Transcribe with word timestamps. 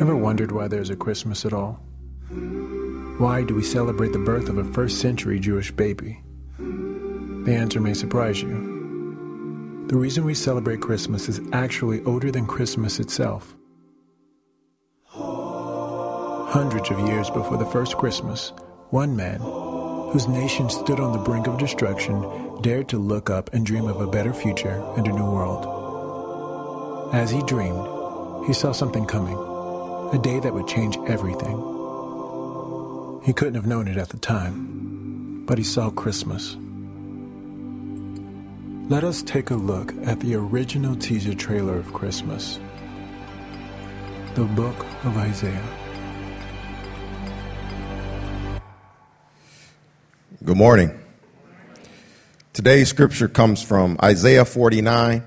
Ever 0.00 0.16
wondered 0.16 0.50
why 0.50 0.66
there's 0.66 0.88
a 0.88 0.96
Christmas 0.96 1.44
at 1.44 1.52
all? 1.52 1.74
Why 3.18 3.42
do 3.42 3.54
we 3.54 3.62
celebrate 3.62 4.14
the 4.14 4.18
birth 4.18 4.48
of 4.48 4.56
a 4.56 4.64
first 4.72 4.98
century 4.98 5.38
Jewish 5.38 5.70
baby? 5.70 6.22
The 6.58 7.54
answer 7.54 7.80
may 7.80 7.92
surprise 7.92 8.40
you. 8.40 9.84
The 9.88 9.96
reason 9.96 10.24
we 10.24 10.32
celebrate 10.32 10.80
Christmas 10.80 11.28
is 11.28 11.42
actually 11.52 12.02
older 12.04 12.30
than 12.30 12.46
Christmas 12.46 12.98
itself. 12.98 13.54
Hundreds 15.04 16.90
of 16.90 17.00
years 17.00 17.28
before 17.28 17.58
the 17.58 17.66
first 17.66 17.98
Christmas, 17.98 18.54
one 18.88 19.14
man, 19.14 19.40
whose 19.40 20.28
nation 20.28 20.70
stood 20.70 20.98
on 20.98 21.12
the 21.12 21.18
brink 21.18 21.46
of 21.46 21.58
destruction, 21.58 22.22
dared 22.62 22.88
to 22.88 22.96
look 22.98 23.28
up 23.28 23.52
and 23.52 23.66
dream 23.66 23.84
of 23.86 24.00
a 24.00 24.06
better 24.06 24.32
future 24.32 24.82
and 24.96 25.06
a 25.06 25.12
new 25.12 25.30
world. 25.30 27.10
As 27.14 27.30
he 27.30 27.42
dreamed, 27.42 27.86
he 28.46 28.54
saw 28.54 28.72
something 28.72 29.04
coming, 29.04 29.36
a 30.12 30.18
day 30.18 30.40
that 30.40 30.52
would 30.52 30.66
change 30.66 30.96
everything. 31.06 31.56
He 33.22 33.32
couldn't 33.32 33.54
have 33.54 33.66
known 33.66 33.86
it 33.86 33.96
at 33.96 34.08
the 34.08 34.18
time, 34.18 35.44
but 35.46 35.56
he 35.56 35.62
saw 35.62 35.90
Christmas. 35.90 36.56
Let 38.90 39.04
us 39.04 39.22
take 39.22 39.50
a 39.50 39.54
look 39.54 39.94
at 40.04 40.18
the 40.18 40.34
original 40.34 40.96
teaser 40.96 41.34
trailer 41.34 41.76
of 41.76 41.92
Christmas 41.92 42.58
the 44.34 44.44
book 44.44 44.86
of 45.04 45.16
Isaiah. 45.16 45.62
Good 50.44 50.56
morning. 50.56 50.98
Today's 52.52 52.88
scripture 52.88 53.26
comes 53.26 53.60
from 53.60 53.98
Isaiah 54.02 54.44
49, 54.44 55.24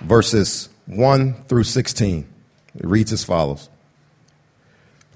verses 0.00 0.70
1 0.86 1.44
through 1.44 1.64
16. 1.64 2.26
It 2.76 2.86
reads 2.86 3.12
as 3.12 3.24
follows 3.24 3.68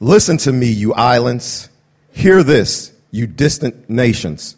Listen 0.01 0.39
to 0.39 0.53
me, 0.53 0.67
you 0.67 0.95
islands. 0.95 1.69
Hear 2.11 2.43
this, 2.43 2.93
you 3.11 3.27
distant 3.27 3.89
nations. 3.89 4.57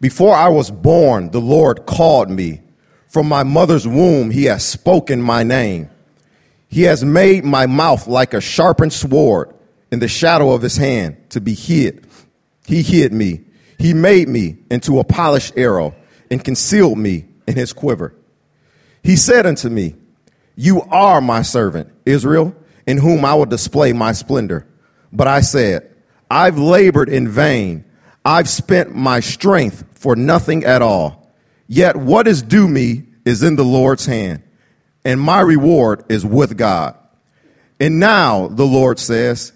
Before 0.00 0.34
I 0.34 0.48
was 0.48 0.70
born, 0.70 1.30
the 1.30 1.40
Lord 1.40 1.84
called 1.84 2.30
me. 2.30 2.62
From 3.08 3.28
my 3.28 3.42
mother's 3.42 3.86
womb, 3.86 4.30
he 4.30 4.44
has 4.44 4.64
spoken 4.64 5.20
my 5.20 5.42
name. 5.42 5.90
He 6.68 6.82
has 6.82 7.04
made 7.04 7.44
my 7.44 7.66
mouth 7.66 8.06
like 8.06 8.34
a 8.34 8.40
sharpened 8.40 8.92
sword 8.92 9.54
in 9.90 9.98
the 9.98 10.08
shadow 10.08 10.52
of 10.52 10.62
his 10.62 10.76
hand 10.76 11.30
to 11.30 11.40
be 11.40 11.54
hid. 11.54 12.06
He 12.66 12.82
hid 12.82 13.12
me. 13.12 13.40
He 13.78 13.94
made 13.94 14.28
me 14.28 14.58
into 14.70 14.98
a 14.98 15.04
polished 15.04 15.54
arrow 15.56 15.94
and 16.30 16.44
concealed 16.44 16.98
me 16.98 17.26
in 17.46 17.56
his 17.56 17.72
quiver. 17.72 18.14
He 19.02 19.16
said 19.16 19.46
unto 19.46 19.68
me, 19.68 19.94
You 20.54 20.82
are 20.90 21.20
my 21.20 21.42
servant, 21.42 21.90
Israel, 22.04 22.54
in 22.88 22.96
whom 22.96 23.22
I 23.22 23.34
will 23.34 23.46
display 23.46 23.92
my 23.92 24.12
splendor. 24.12 24.66
But 25.12 25.28
I 25.28 25.42
said, 25.42 25.94
I've 26.30 26.58
labored 26.58 27.10
in 27.10 27.28
vain. 27.28 27.84
I've 28.24 28.48
spent 28.48 28.96
my 28.96 29.20
strength 29.20 29.84
for 29.92 30.16
nothing 30.16 30.64
at 30.64 30.80
all. 30.80 31.30
Yet 31.66 31.96
what 31.96 32.26
is 32.26 32.40
due 32.40 32.66
me 32.66 33.04
is 33.26 33.42
in 33.42 33.56
the 33.56 33.64
Lord's 33.64 34.06
hand, 34.06 34.42
and 35.04 35.20
my 35.20 35.40
reward 35.40 36.02
is 36.08 36.24
with 36.24 36.56
God. 36.56 36.96
And 37.78 38.00
now, 38.00 38.48
the 38.48 38.64
Lord 38.64 38.98
says, 38.98 39.52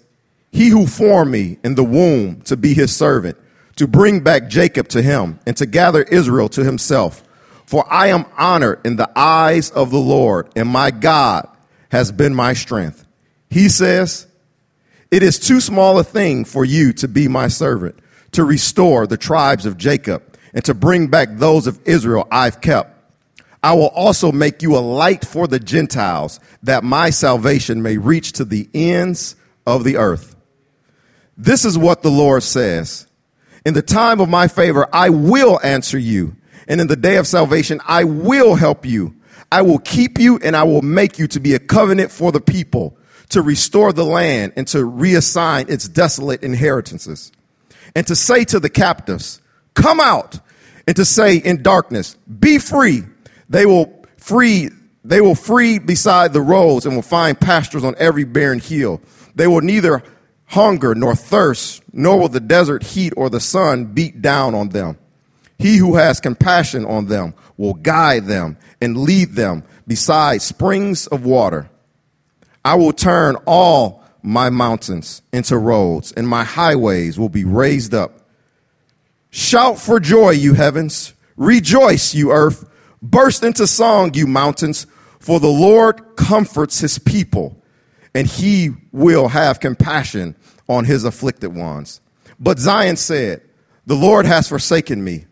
He 0.51 0.69
who 0.69 0.85
formed 0.85 1.31
me 1.31 1.57
in 1.63 1.73
the 1.73 1.83
womb 1.83 2.41
to 2.43 2.55
be 2.55 2.75
his 2.75 2.95
servant, 2.95 3.35
to 3.77 3.87
bring 3.87 4.19
back 4.19 4.47
Jacob 4.47 4.89
to 4.89 5.01
him, 5.01 5.39
and 5.47 5.57
to 5.57 5.65
gather 5.65 6.03
Israel 6.03 6.49
to 6.49 6.63
himself. 6.63 7.23
For 7.65 7.91
I 7.91 8.09
am 8.09 8.25
honored 8.37 8.81
in 8.85 8.95
the 8.95 9.09
eyes 9.15 9.71
of 9.71 9.89
the 9.89 9.97
Lord, 9.97 10.51
and 10.55 10.69
my 10.69 10.91
God 10.91 11.49
has 11.89 12.11
been 12.11 12.35
my 12.35 12.53
strength. 12.53 13.02
He 13.53 13.69
says, 13.69 14.25
it 15.11 15.21
is 15.21 15.37
too 15.37 15.61
small 15.61 15.99
a 15.99 16.03
thing 16.03 16.43
for 16.43 16.65
you 16.65 16.91
to 16.93 17.07
be 17.07 17.27
my 17.27 17.49
servant, 17.49 17.99
to 18.31 18.43
restore 18.43 19.05
the 19.05 19.15
tribes 19.15 19.67
of 19.67 19.77
Jacob, 19.77 20.23
and 20.55 20.65
to 20.65 20.73
bring 20.73 21.05
back 21.05 21.29
those 21.33 21.67
of 21.67 21.79
Israel 21.85 22.27
I've 22.31 22.61
kept. 22.61 22.89
I 23.61 23.73
will 23.73 23.89
also 23.89 24.31
make 24.31 24.63
you 24.63 24.75
a 24.75 24.79
light 24.79 25.23
for 25.23 25.45
the 25.45 25.59
Gentiles, 25.59 26.39
that 26.63 26.83
my 26.83 27.11
salvation 27.11 27.83
may 27.83 27.97
reach 27.97 28.31
to 28.33 28.43
the 28.43 28.67
ends 28.73 29.35
of 29.67 29.83
the 29.83 29.97
earth. 29.97 30.35
This 31.37 31.63
is 31.63 31.77
what 31.77 32.01
the 32.01 32.09
Lord 32.09 32.41
says. 32.41 33.05
In 33.67 33.75
the 33.75 33.83
time 33.83 34.19
of 34.19 34.29
my 34.29 34.47
favor, 34.47 34.87
I 34.91 35.11
will 35.11 35.59
answer 35.63 35.99
you. 35.99 36.35
And 36.67 36.81
in 36.81 36.87
the 36.87 36.95
day 36.95 37.17
of 37.17 37.27
salvation, 37.27 37.81
I 37.85 38.03
will 38.05 38.55
help 38.55 38.83
you. 38.83 39.15
I 39.51 39.61
will 39.61 39.77
keep 39.77 40.17
you 40.17 40.39
and 40.39 40.55
I 40.55 40.63
will 40.63 40.81
make 40.81 41.19
you 41.19 41.27
to 41.27 41.39
be 41.39 41.53
a 41.53 41.59
covenant 41.59 42.09
for 42.09 42.31
the 42.31 42.41
people 42.41 42.97
to 43.33 43.41
restore 43.41 43.93
the 43.93 44.05
land 44.05 44.53
and 44.55 44.67
to 44.67 44.77
reassign 44.77 45.69
its 45.69 45.87
desolate 45.87 46.43
inheritances, 46.43 47.31
and 47.95 48.07
to 48.07 48.15
say 48.15 48.43
to 48.45 48.59
the 48.59 48.69
captives, 48.69 49.41
Come 49.73 49.99
out, 49.99 50.39
and 50.87 50.95
to 50.95 51.05
say 51.05 51.37
in 51.37 51.61
darkness, 51.63 52.15
Be 52.39 52.57
free. 52.59 53.03
They 53.49 53.65
will 53.65 54.05
free. 54.17 54.69
They 55.03 55.19
will 55.19 55.35
free 55.35 55.79
beside 55.79 56.31
the 56.31 56.41
roads 56.41 56.85
and 56.85 56.95
will 56.95 57.01
find 57.01 57.39
pastures 57.39 57.83
on 57.83 57.95
every 57.97 58.23
barren 58.23 58.59
hill. 58.59 59.01
They 59.35 59.47
will 59.47 59.61
neither 59.61 60.01
hunger 60.45 60.95
nor 60.95 61.15
thirst, 61.15 61.83
nor 61.91 62.19
will 62.19 62.29
the 62.29 62.39
desert 62.39 62.83
heat 62.83 63.13
or 63.17 63.29
the 63.29 63.39
sun 63.39 63.85
beat 63.85 64.21
down 64.21 64.55
on 64.55 64.69
them. 64.69 64.97
He 65.57 65.77
who 65.77 65.95
has 65.95 66.19
compassion 66.19 66.85
on 66.85 67.07
them 67.07 67.33
will 67.57 67.73
guide 67.73 68.25
them 68.25 68.57
and 68.81 68.97
lead 68.97 69.31
them 69.31 69.63
beside 69.87 70.41
springs 70.41 71.07
of 71.07 71.25
water. 71.25 71.69
I 72.65 72.75
will 72.75 72.93
turn 72.93 73.35
all 73.45 74.03
my 74.21 74.49
mountains 74.49 75.21
into 75.33 75.57
roads, 75.57 76.11
and 76.13 76.27
my 76.27 76.43
highways 76.43 77.19
will 77.19 77.29
be 77.29 77.43
raised 77.43 77.93
up. 77.93 78.21
Shout 79.31 79.79
for 79.79 79.99
joy, 79.99 80.31
you 80.31 80.53
heavens. 80.53 81.13
Rejoice, 81.35 82.13
you 82.13 82.31
earth. 82.31 82.69
Burst 83.01 83.43
into 83.43 83.67
song, 83.67 84.13
you 84.13 84.27
mountains, 84.27 84.87
for 85.19 85.39
the 85.39 85.47
Lord 85.47 86.15
comforts 86.15 86.79
his 86.79 86.99
people, 86.99 87.61
and 88.15 88.27
he 88.27 88.71
will 88.91 89.27
have 89.27 89.59
compassion 89.59 90.35
on 90.69 90.85
his 90.85 91.03
afflicted 91.03 91.53
ones. 91.53 91.99
But 92.39 92.59
Zion 92.59 92.95
said, 92.95 93.41
The 93.85 93.95
Lord 93.95 94.25
has 94.25 94.47
forsaken 94.47 95.03
me. 95.03 95.25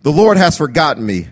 The 0.00 0.10
Lord 0.10 0.36
has 0.36 0.58
forgotten 0.58 1.06
me. 1.06 1.28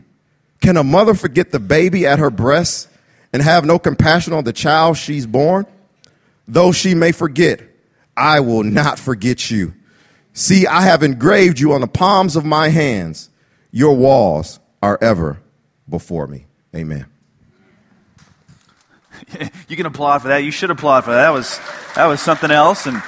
Can 0.61 0.77
a 0.77 0.85
mother 0.85 1.15
forget 1.15 1.51
the 1.51 1.59
baby 1.59 2.07
at 2.07 2.19
her 2.19 2.31
breast 2.31 2.89
and 3.33 3.43
have 3.43 3.65
no 3.65 3.79
compassion 3.79 4.33
on 4.33 4.45
the 4.45 4.53
child 4.53 4.97
she's 4.97 5.27
born? 5.27 5.67
Though 6.49 6.73
she 6.73 6.95
may 6.95 7.13
forget, 7.13 7.61
I 8.17 8.41
will 8.41 8.65
not 8.65 8.99
forget 8.99 9.51
you. 9.51 9.75
See, 10.33 10.67
I 10.67 10.83
have 10.83 11.03
engraved 11.03 11.61
you 11.61 11.73
on 11.73 11.81
the 11.81 11.87
palms 11.87 12.37
of 12.37 12.45
my 12.45 12.69
hands. 12.69 13.31
Your 13.71 13.97
walls 13.97 14.59
are 14.83 14.99
ever 15.01 15.41
before 15.89 16.27
me. 16.27 16.47
Amen. 16.75 17.07
You 19.69 19.77
can 19.77 19.87
applaud 19.87 20.23
for 20.23 20.29
that. 20.29 20.39
You 20.39 20.51
should 20.51 20.71
applaud 20.71 21.05
for 21.05 21.13
that. 21.13 21.23
That 21.23 21.31
was, 21.31 21.61
that 21.95 22.07
was 22.07 22.21
something 22.21 22.51
else. 22.51 22.87
And 22.87 23.01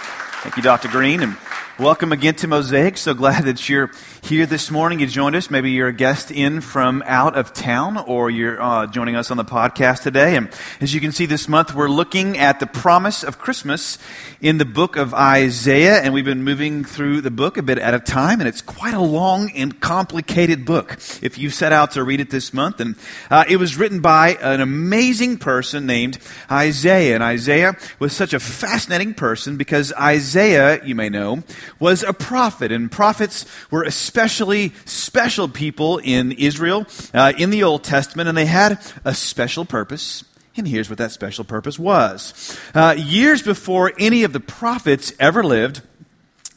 thank 0.42 0.56
you, 0.56 0.62
Dr. 0.62 0.86
Green. 0.86 1.20
And 1.20 1.36
welcome 1.80 2.12
again 2.12 2.34
to 2.36 2.46
Mosaic. 2.46 2.96
So 2.96 3.12
glad 3.12 3.44
that 3.44 3.68
you're 3.68 3.90
here 4.22 4.46
this 4.46 4.70
morning. 4.70 5.00
You 5.00 5.08
joined 5.08 5.34
us. 5.34 5.50
Maybe 5.50 5.72
you're 5.72 5.88
a 5.88 5.92
guest 5.92 6.30
in 6.30 6.60
from 6.60 7.02
out 7.06 7.36
of 7.36 7.52
town 7.52 7.96
or 7.98 8.30
you're 8.30 8.62
uh, 8.62 8.86
joining 8.86 9.16
us 9.16 9.32
on 9.32 9.36
the 9.36 9.44
podcast 9.44 10.04
today. 10.04 10.36
And 10.36 10.48
as 10.80 10.94
you 10.94 11.00
can 11.00 11.10
see 11.10 11.26
this 11.26 11.48
month, 11.48 11.74
we're 11.74 11.88
looking 11.88 12.38
at 12.38 12.60
the 12.60 12.68
promise 12.68 13.24
of 13.24 13.40
Christmas 13.40 13.98
in 14.40 14.58
the 14.58 14.64
book 14.64 14.94
of 14.96 15.12
Isaiah. 15.12 16.00
And 16.00 16.14
we've 16.14 16.24
been 16.24 16.44
moving 16.44 16.84
through 16.84 17.22
the 17.22 17.32
book 17.32 17.56
a 17.56 17.64
bit 17.64 17.78
at 17.78 17.94
a 17.94 17.98
time. 17.98 18.40
And 18.40 18.48
it's 18.48 18.62
quite 18.62 18.94
a 18.94 19.00
long 19.00 19.50
and 19.56 19.80
complicated 19.80 20.64
book 20.64 20.92
if 21.20 21.36
you 21.36 21.50
set 21.50 21.72
out 21.72 21.90
to 21.92 22.04
read 22.04 22.20
it 22.20 22.30
this 22.30 22.54
month. 22.54 22.78
And 22.78 22.94
uh, 23.28 23.44
it 23.48 23.56
was 23.56 23.76
written 23.76 24.00
by 24.00 24.36
an 24.40 24.60
amazing 24.60 25.38
person 25.38 25.84
named 25.84 26.18
Isaiah. 26.48 27.16
And 27.16 27.24
Isaiah 27.24 27.76
was 27.98 28.12
such 28.12 28.32
a 28.32 28.40
fascinating 28.40 29.14
person 29.14 29.56
because 29.56 29.92
Isaiah, 29.94 30.82
you 30.84 30.94
may 30.94 31.08
know, 31.08 31.42
was 31.80 32.04
a 32.04 32.12
prophet. 32.12 32.70
And 32.70 32.90
prophets 32.90 33.46
were 33.68 33.82
especially 33.82 34.11
especially 34.12 34.74
special 34.84 35.48
people 35.48 35.96
in 35.96 36.32
Israel 36.32 36.86
uh, 37.14 37.32
in 37.38 37.48
the 37.48 37.62
Old 37.62 37.82
Testament, 37.82 38.28
and 38.28 38.36
they 38.36 38.44
had 38.44 38.78
a 39.06 39.14
special 39.14 39.64
purpose. 39.64 40.22
And 40.54 40.68
here's 40.68 40.90
what 40.90 40.98
that 40.98 41.12
special 41.12 41.44
purpose 41.44 41.78
was. 41.78 42.58
Uh, 42.74 42.94
years 42.98 43.40
before 43.40 43.94
any 43.98 44.22
of 44.24 44.34
the 44.34 44.40
prophets 44.40 45.14
ever 45.18 45.42
lived, 45.42 45.80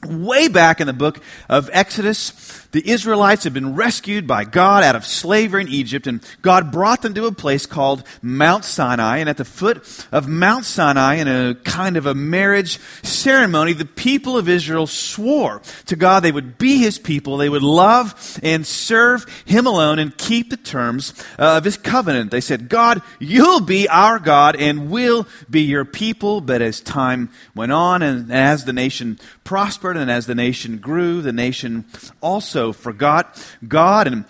way 0.06 0.50
back 0.50 0.82
in 0.82 0.88
the 0.88 0.92
book 0.92 1.22
of 1.48 1.70
Exodus, 1.72 2.65
The 2.76 2.90
Israelites 2.90 3.46
had 3.46 3.54
been 3.54 3.74
rescued 3.76 4.28
by 4.28 4.44
God 4.44 4.84
out 4.84 4.98
of 4.98 5.06
slavery 5.06 5.62
in 5.62 5.70
Egypt, 5.70 6.08
and 6.08 6.22
God 6.42 6.74
brought 6.74 7.02
them 7.02 7.14
to 7.14 7.26
a 7.26 7.32
place 7.32 7.66
called 7.66 8.04
Mount 8.22 8.66
Sinai. 8.66 9.20
And 9.20 9.30
at 9.30 9.38
the 9.38 9.46
foot 9.46 10.06
of 10.12 10.28
Mount 10.28 10.66
Sinai, 10.66 11.14
in 11.14 11.30
a 11.30 11.56
kind 11.56 11.96
of 11.96 12.06
a 12.06 12.14
marriage 12.14 12.78
ceremony, 13.02 13.72
the 13.72 13.86
people 13.86 14.38
of 14.38 14.50
Israel 14.50 14.88
swore 14.88 15.62
to 15.86 15.96
God 15.96 16.20
they 16.20 16.34
would 16.34 16.58
be 16.58 16.80
his 16.80 17.00
people, 17.00 17.38
they 17.38 17.48
would 17.48 17.64
love 17.64 18.38
and 18.44 18.68
serve 18.68 19.26
him 19.46 19.68
alone, 19.68 19.98
and 19.98 20.18
keep 20.18 20.50
the 20.50 20.58
terms 20.58 21.14
of 21.38 21.64
his 21.64 21.78
covenant. 21.78 22.30
They 22.30 22.42
said, 22.42 22.68
God, 22.68 23.02
you'll 23.20 23.62
be 23.62 23.88
our 23.88 24.20
God, 24.20 24.58
and 24.58 24.90
we'll 24.90 25.26
be 25.50 25.62
your 25.62 25.86
people. 25.86 26.42
But 26.42 26.62
as 26.62 26.82
time 26.82 27.30
went 27.56 27.72
on, 27.72 28.02
and 28.02 28.34
as 28.34 28.66
the 28.66 28.74
nation 28.74 29.18
prospered, 29.46 29.96
and 29.96 30.12
as 30.12 30.26
the 30.26 30.36
nation 30.36 30.80
grew, 30.80 31.22
the 31.22 31.32
nation 31.32 31.86
also 32.20 32.65
forgot 32.74 33.42
God. 33.68 34.08
And 34.08 34.26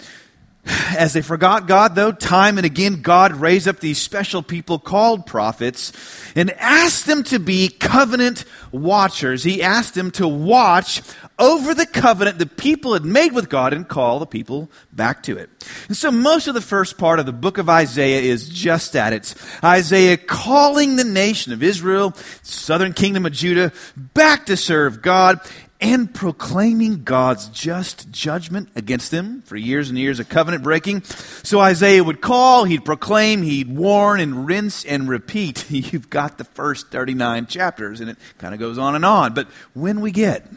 as 0.97 1.13
they 1.13 1.21
forgot 1.21 1.67
God, 1.67 1.93
though, 1.93 2.11
time 2.11 2.57
and 2.57 2.65
again, 2.65 3.01
God 3.01 3.33
raised 3.33 3.67
up 3.67 3.79
these 3.79 4.01
special 4.01 4.41
people 4.41 4.79
called 4.79 5.27
prophets 5.27 5.91
and 6.35 6.51
asked 6.51 7.05
them 7.05 7.23
to 7.25 7.39
be 7.39 7.69
covenant 7.69 8.45
watchers. 8.71 9.43
He 9.43 9.61
asked 9.61 9.93
them 9.93 10.09
to 10.11 10.27
watch 10.27 11.03
over 11.37 11.73
the 11.73 11.85
covenant 11.85 12.39
the 12.39 12.45
people 12.45 12.93
had 12.93 13.05
made 13.05 13.33
with 13.33 13.49
God 13.49 13.73
and 13.73 13.87
call 13.87 14.19
the 14.19 14.25
people 14.25 14.71
back 14.91 15.21
to 15.23 15.37
it. 15.37 15.49
And 15.87 15.95
so 15.95 16.09
most 16.09 16.47
of 16.47 16.53
the 16.53 16.61
first 16.61 16.97
part 16.97 17.19
of 17.19 17.25
the 17.25 17.33
book 17.33 17.57
of 17.57 17.69
Isaiah 17.69 18.21
is 18.21 18.49
just 18.49 18.93
that. 18.93 19.13
It's 19.13 19.35
Isaiah 19.63 20.17
calling 20.17 20.95
the 20.95 21.03
nation 21.03 21.53
of 21.53 21.61
Israel, 21.61 22.13
southern 22.41 22.93
kingdom 22.93 23.25
of 23.25 23.33
Judah, 23.33 23.71
back 23.95 24.47
to 24.47 24.57
serve 24.57 25.01
God 25.01 25.41
and 25.81 26.13
proclaiming 26.13 27.03
God's 27.03 27.47
just 27.49 28.09
judgment 28.11 28.69
against 28.75 29.11
them 29.11 29.41
for 29.45 29.57
years 29.57 29.89
and 29.89 29.97
years 29.97 30.19
of 30.19 30.29
covenant 30.29 30.63
breaking. 30.63 31.03
So 31.03 31.59
Isaiah 31.59 32.03
would 32.03 32.21
call, 32.21 32.63
he'd 32.63 32.85
proclaim, 32.85 33.43
he'd 33.43 33.75
warn 33.75 34.19
and 34.19 34.45
rinse 34.47 34.85
and 34.85 35.09
repeat. 35.09 35.69
You've 35.71 36.09
got 36.09 36.37
the 36.37 36.45
first 36.45 36.89
39 36.89 37.47
chapters 37.47 37.99
and 37.99 38.09
it 38.09 38.17
kind 38.37 38.53
of 38.53 38.59
goes 38.59 38.77
on 38.77 38.95
and 38.95 39.05
on. 39.05 39.33
But 39.33 39.47
when 39.73 40.01
we 40.01 40.11
get 40.11 40.47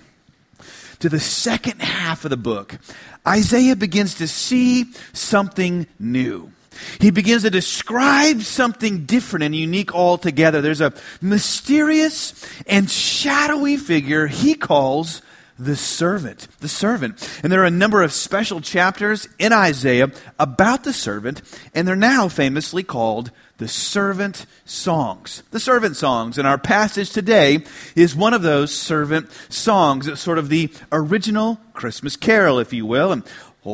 to 1.00 1.08
the 1.08 1.20
second 1.20 1.80
half 1.80 2.24
of 2.24 2.30
the 2.30 2.36
book, 2.36 2.78
Isaiah 3.26 3.76
begins 3.76 4.14
to 4.16 4.28
see 4.28 4.86
something 5.12 5.86
new. 5.98 6.52
He 7.00 7.10
begins 7.10 7.42
to 7.42 7.50
describe 7.50 8.42
something 8.42 9.04
different 9.04 9.44
and 9.44 9.54
unique 9.54 9.94
altogether. 9.94 10.60
There's 10.60 10.80
a 10.80 10.92
mysterious 11.20 12.34
and 12.66 12.90
shadowy 12.90 13.76
figure 13.76 14.26
he 14.26 14.54
calls 14.54 15.22
the 15.58 15.76
servant. 15.76 16.46
The 16.60 16.68
servant. 16.68 17.40
And 17.42 17.50
there 17.50 17.62
are 17.62 17.66
a 17.66 17.70
number 17.70 18.02
of 18.02 18.12
special 18.12 18.60
chapters 18.60 19.28
in 19.38 19.52
Isaiah 19.52 20.12
about 20.38 20.84
the 20.84 20.92
servant, 20.92 21.42
and 21.74 21.86
they're 21.86 21.96
now 21.96 22.28
famously 22.28 22.84
called 22.84 23.32
the 23.58 23.66
servant 23.66 24.46
songs. 24.64 25.42
The 25.50 25.58
servant 25.58 25.96
songs. 25.96 26.38
And 26.38 26.46
our 26.46 26.58
passage 26.58 27.10
today 27.10 27.64
is 27.96 28.14
one 28.14 28.34
of 28.34 28.42
those 28.42 28.72
servant 28.72 29.30
songs. 29.48 30.06
It's 30.06 30.20
sort 30.20 30.38
of 30.38 30.48
the 30.48 30.72
original 30.92 31.58
Christmas 31.72 32.16
carol, 32.16 32.60
if 32.60 32.72
you 32.72 32.86
will. 32.86 33.10
And 33.10 33.24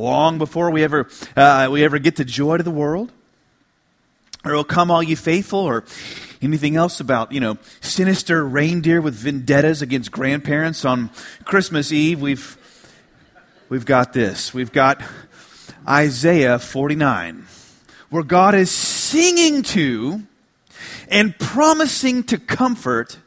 long 0.03 0.39
before 0.39 0.71
we 0.71 0.83
ever, 0.85 1.09
uh, 1.37 1.69
we 1.71 1.85
ever 1.85 1.99
get 1.99 2.17
to 2.17 2.25
joy 2.25 2.57
to 2.57 2.63
the 2.63 2.71
world, 2.71 3.13
or 4.45 4.53
will 4.53 4.65
come 4.65 4.91
all 4.91 5.03
you 5.03 5.17
faithful, 5.17 5.61
or 5.61 5.85
anything 6.43 6.77
else 6.77 7.01
about, 7.01 7.33
you 7.33 7.41
know, 7.41 7.59
sinister 7.81 8.45
reindeer 8.45 9.01
with 9.01 9.15
vendettas 9.15 9.83
against 9.83 10.11
grandparents? 10.11 10.85
On 10.85 11.11
Christmas 11.45 11.93
Eve, 11.93 12.21
we've, 12.21 12.57
we've 13.69 13.87
got 13.87 14.13
this. 14.13 14.53
We've 14.53 14.73
got 14.73 15.01
Isaiah 15.89 16.59
49, 16.59 17.47
where 18.11 18.23
God 18.23 18.55
is 18.55 18.71
singing 18.71 19.63
to 19.63 20.23
and 21.09 21.39
promising 21.39 22.25
to 22.25 22.39
comfort 22.39 23.19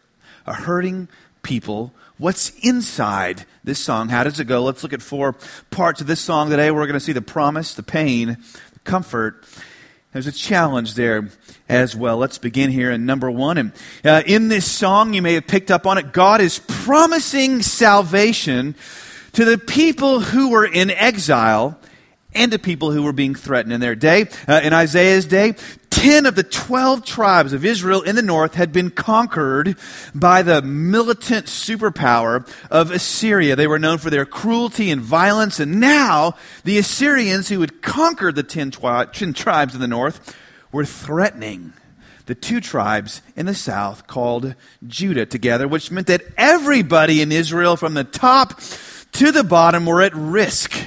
a 0.46 0.54
hurting 0.54 1.08
people 1.44 1.94
what's 2.18 2.50
inside 2.62 3.46
this 3.64 3.80
song. 3.80 4.10
How 4.10 4.24
does 4.24 4.40
it 4.40 4.46
go? 4.46 4.64
Let's 4.64 4.84
look 4.84 4.94
at 4.94 5.02
four 5.02 5.36
parts 5.70 6.02
of 6.02 6.08
this 6.08 6.20
song 6.20 6.50
today. 6.50 6.72
We're 6.72 6.86
going 6.88 6.94
to 6.94 7.00
see 7.00 7.14
the 7.14 7.22
promise, 7.22 7.74
the 7.74 7.84
pain, 7.84 8.38
the 8.74 8.80
comfort. 8.84 9.44
There's 10.14 10.28
a 10.28 10.32
challenge 10.32 10.96
there 10.96 11.30
as 11.70 11.96
well. 11.96 12.18
Let's 12.18 12.38
begin 12.38 12.72
here 12.72 12.92
in 12.92 13.06
number 13.06 13.30
one. 13.30 13.58
And 13.58 13.74
uh, 14.04 14.24
in 14.26 14.48
this 14.48 14.70
song, 14.70 15.14
you 15.14 15.22
may 15.22 15.34
have 15.34 15.48
picked 15.48 15.70
up 15.70 15.86
on 15.86 15.98
it. 15.98 16.12
God 16.12 16.42
is 16.42 16.60
promising 16.60 17.62
salvation 17.62 18.76
to 19.34 19.46
the 19.46 19.58
people 19.58 20.22
who 20.22 20.50
were 20.50 20.66
in 20.66 20.90
exile 20.90 21.78
and 22.34 22.52
to 22.52 22.60
people 22.60 22.92
who 22.92 23.04
were 23.04 23.14
being 23.14 23.36
threatened 23.36 23.74
in 23.74 23.82
their 23.82 23.96
day. 23.96 24.28
Uh, 24.48 24.62
in 24.64 24.74
Isaiah's 24.74 25.26
day, 25.26 25.56
10 25.98 26.28
of 26.28 26.36
the 26.36 26.44
12 26.44 27.04
tribes 27.04 27.54
of 27.54 27.66
Israel 27.66 28.04
in 28.04 28.16
the 28.16 28.22
north 28.22 28.54
had 28.54 28.72
been 28.72 28.92
conquered 28.92 29.76
by 30.14 30.44
the 30.44 30.62
militant 30.62 31.48
superpower 31.48 32.48
of 32.70 32.92
Assyria. 32.92 33.56
They 33.56 33.66
were 33.66 33.80
known 33.80 33.98
for 33.98 34.12
their 34.12 34.26
cruelty 34.26 34.92
and 34.92 35.02
violence, 35.02 35.60
and 35.60 35.80
now 35.80 36.36
the 36.64 36.78
Assyrians 36.78 37.50
who 37.50 37.62
had 37.62 37.82
conquered 37.82 38.36
the 38.36 38.44
10, 38.44 38.72
twi- 38.72 39.06
10 39.06 39.34
tribes 39.34 39.74
in 39.74 39.82
the 39.82 39.88
north 39.88 40.36
were 40.72 40.86
threatening 40.86 41.74
the 42.28 42.36
two 42.36 42.62
tribes 42.62 43.24
in 43.36 43.48
the 43.48 43.56
south 43.56 44.06
called 44.06 44.54
Judah 44.86 45.26
together, 45.26 45.68
which 45.68 45.90
meant 45.90 46.08
that 46.08 46.22
everybody 46.38 47.22
in 47.22 47.32
Israel 47.32 47.76
from 47.76 47.96
the 47.96 48.04
top 48.04 48.62
to 49.14 49.32
the 49.32 49.44
bottom 49.44 49.86
were 49.86 50.02
at 50.04 50.14
risk 50.14 50.78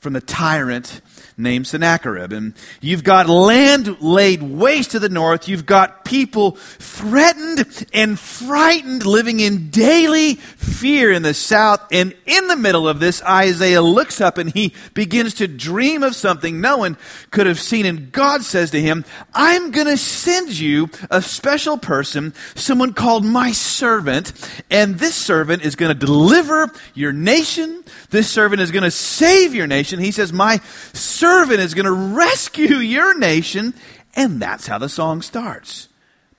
from 0.00 0.14
the 0.14 0.20
tyrant 0.20 1.02
named 1.40 1.66
Sennacherib. 1.66 2.32
And 2.32 2.54
you've 2.80 3.04
got 3.04 3.28
land 3.28 4.00
laid 4.00 4.42
waste 4.42 4.92
to 4.92 4.98
the 4.98 5.08
north. 5.08 5.48
You've 5.48 5.66
got 5.66 6.04
people 6.04 6.52
threatened 6.52 7.86
and 7.92 8.18
frightened, 8.18 9.06
living 9.06 9.40
in 9.40 9.70
daily 9.70 10.34
fear 10.34 11.12
in 11.12 11.22
the 11.22 11.34
south. 11.34 11.86
And 11.92 12.14
in 12.26 12.48
the 12.48 12.56
middle 12.56 12.88
of 12.88 13.00
this, 13.00 13.22
Isaiah 13.22 13.82
looks 13.82 14.20
up 14.20 14.38
and 14.38 14.52
he 14.52 14.74
begins 14.94 15.34
to 15.34 15.48
dream 15.48 16.02
of 16.02 16.14
something 16.14 16.60
no 16.60 16.78
one 16.78 16.96
could 17.30 17.46
have 17.46 17.60
seen. 17.60 17.86
And 17.86 18.12
God 18.12 18.42
says 18.42 18.70
to 18.72 18.80
him, 18.80 19.04
I'm 19.32 19.70
going 19.70 19.86
to 19.86 19.96
send 19.96 20.58
you 20.58 20.90
a 21.10 21.22
special 21.22 21.78
person, 21.78 22.34
someone 22.54 22.92
called 22.92 23.24
my 23.24 23.52
servant. 23.52 24.32
And 24.70 24.98
this 24.98 25.14
servant 25.14 25.64
is 25.64 25.76
going 25.76 25.96
to 25.96 26.06
deliver 26.06 26.70
your 26.94 27.12
nation. 27.12 27.84
This 28.10 28.30
servant 28.30 28.60
is 28.60 28.70
going 28.70 28.84
to 28.84 28.90
save 28.90 29.54
your 29.54 29.66
nation. 29.66 30.00
He 30.00 30.12
says, 30.12 30.32
My 30.32 30.58
servant 30.92 31.29
servant 31.30 31.60
is 31.60 31.74
going 31.74 31.86
to 31.86 32.16
rescue 32.16 32.76
your 32.76 33.16
nation. 33.16 33.74
And 34.14 34.42
that's 34.42 34.66
how 34.66 34.78
the 34.78 34.88
song 34.88 35.22
starts. 35.22 35.88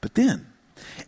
But 0.02 0.16
then, 0.16 0.48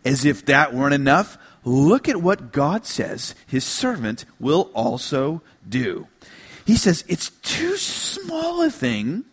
as 0.06 0.24
if 0.24 0.46
that 0.46 0.74
weren't 0.74 0.94
enough, 0.94 1.38
look 1.66 2.08
at 2.08 2.22
what 2.22 2.52
God 2.52 2.86
says 2.86 3.36
his 3.46 3.66
servant 3.66 4.26
will 4.40 4.72
also 4.74 5.42
do. 5.68 6.08
He 6.66 6.78
says, 6.78 7.04
It's 7.10 7.30
too 7.42 7.76
small 7.76 8.62
a 8.62 8.70
thing 8.70 9.26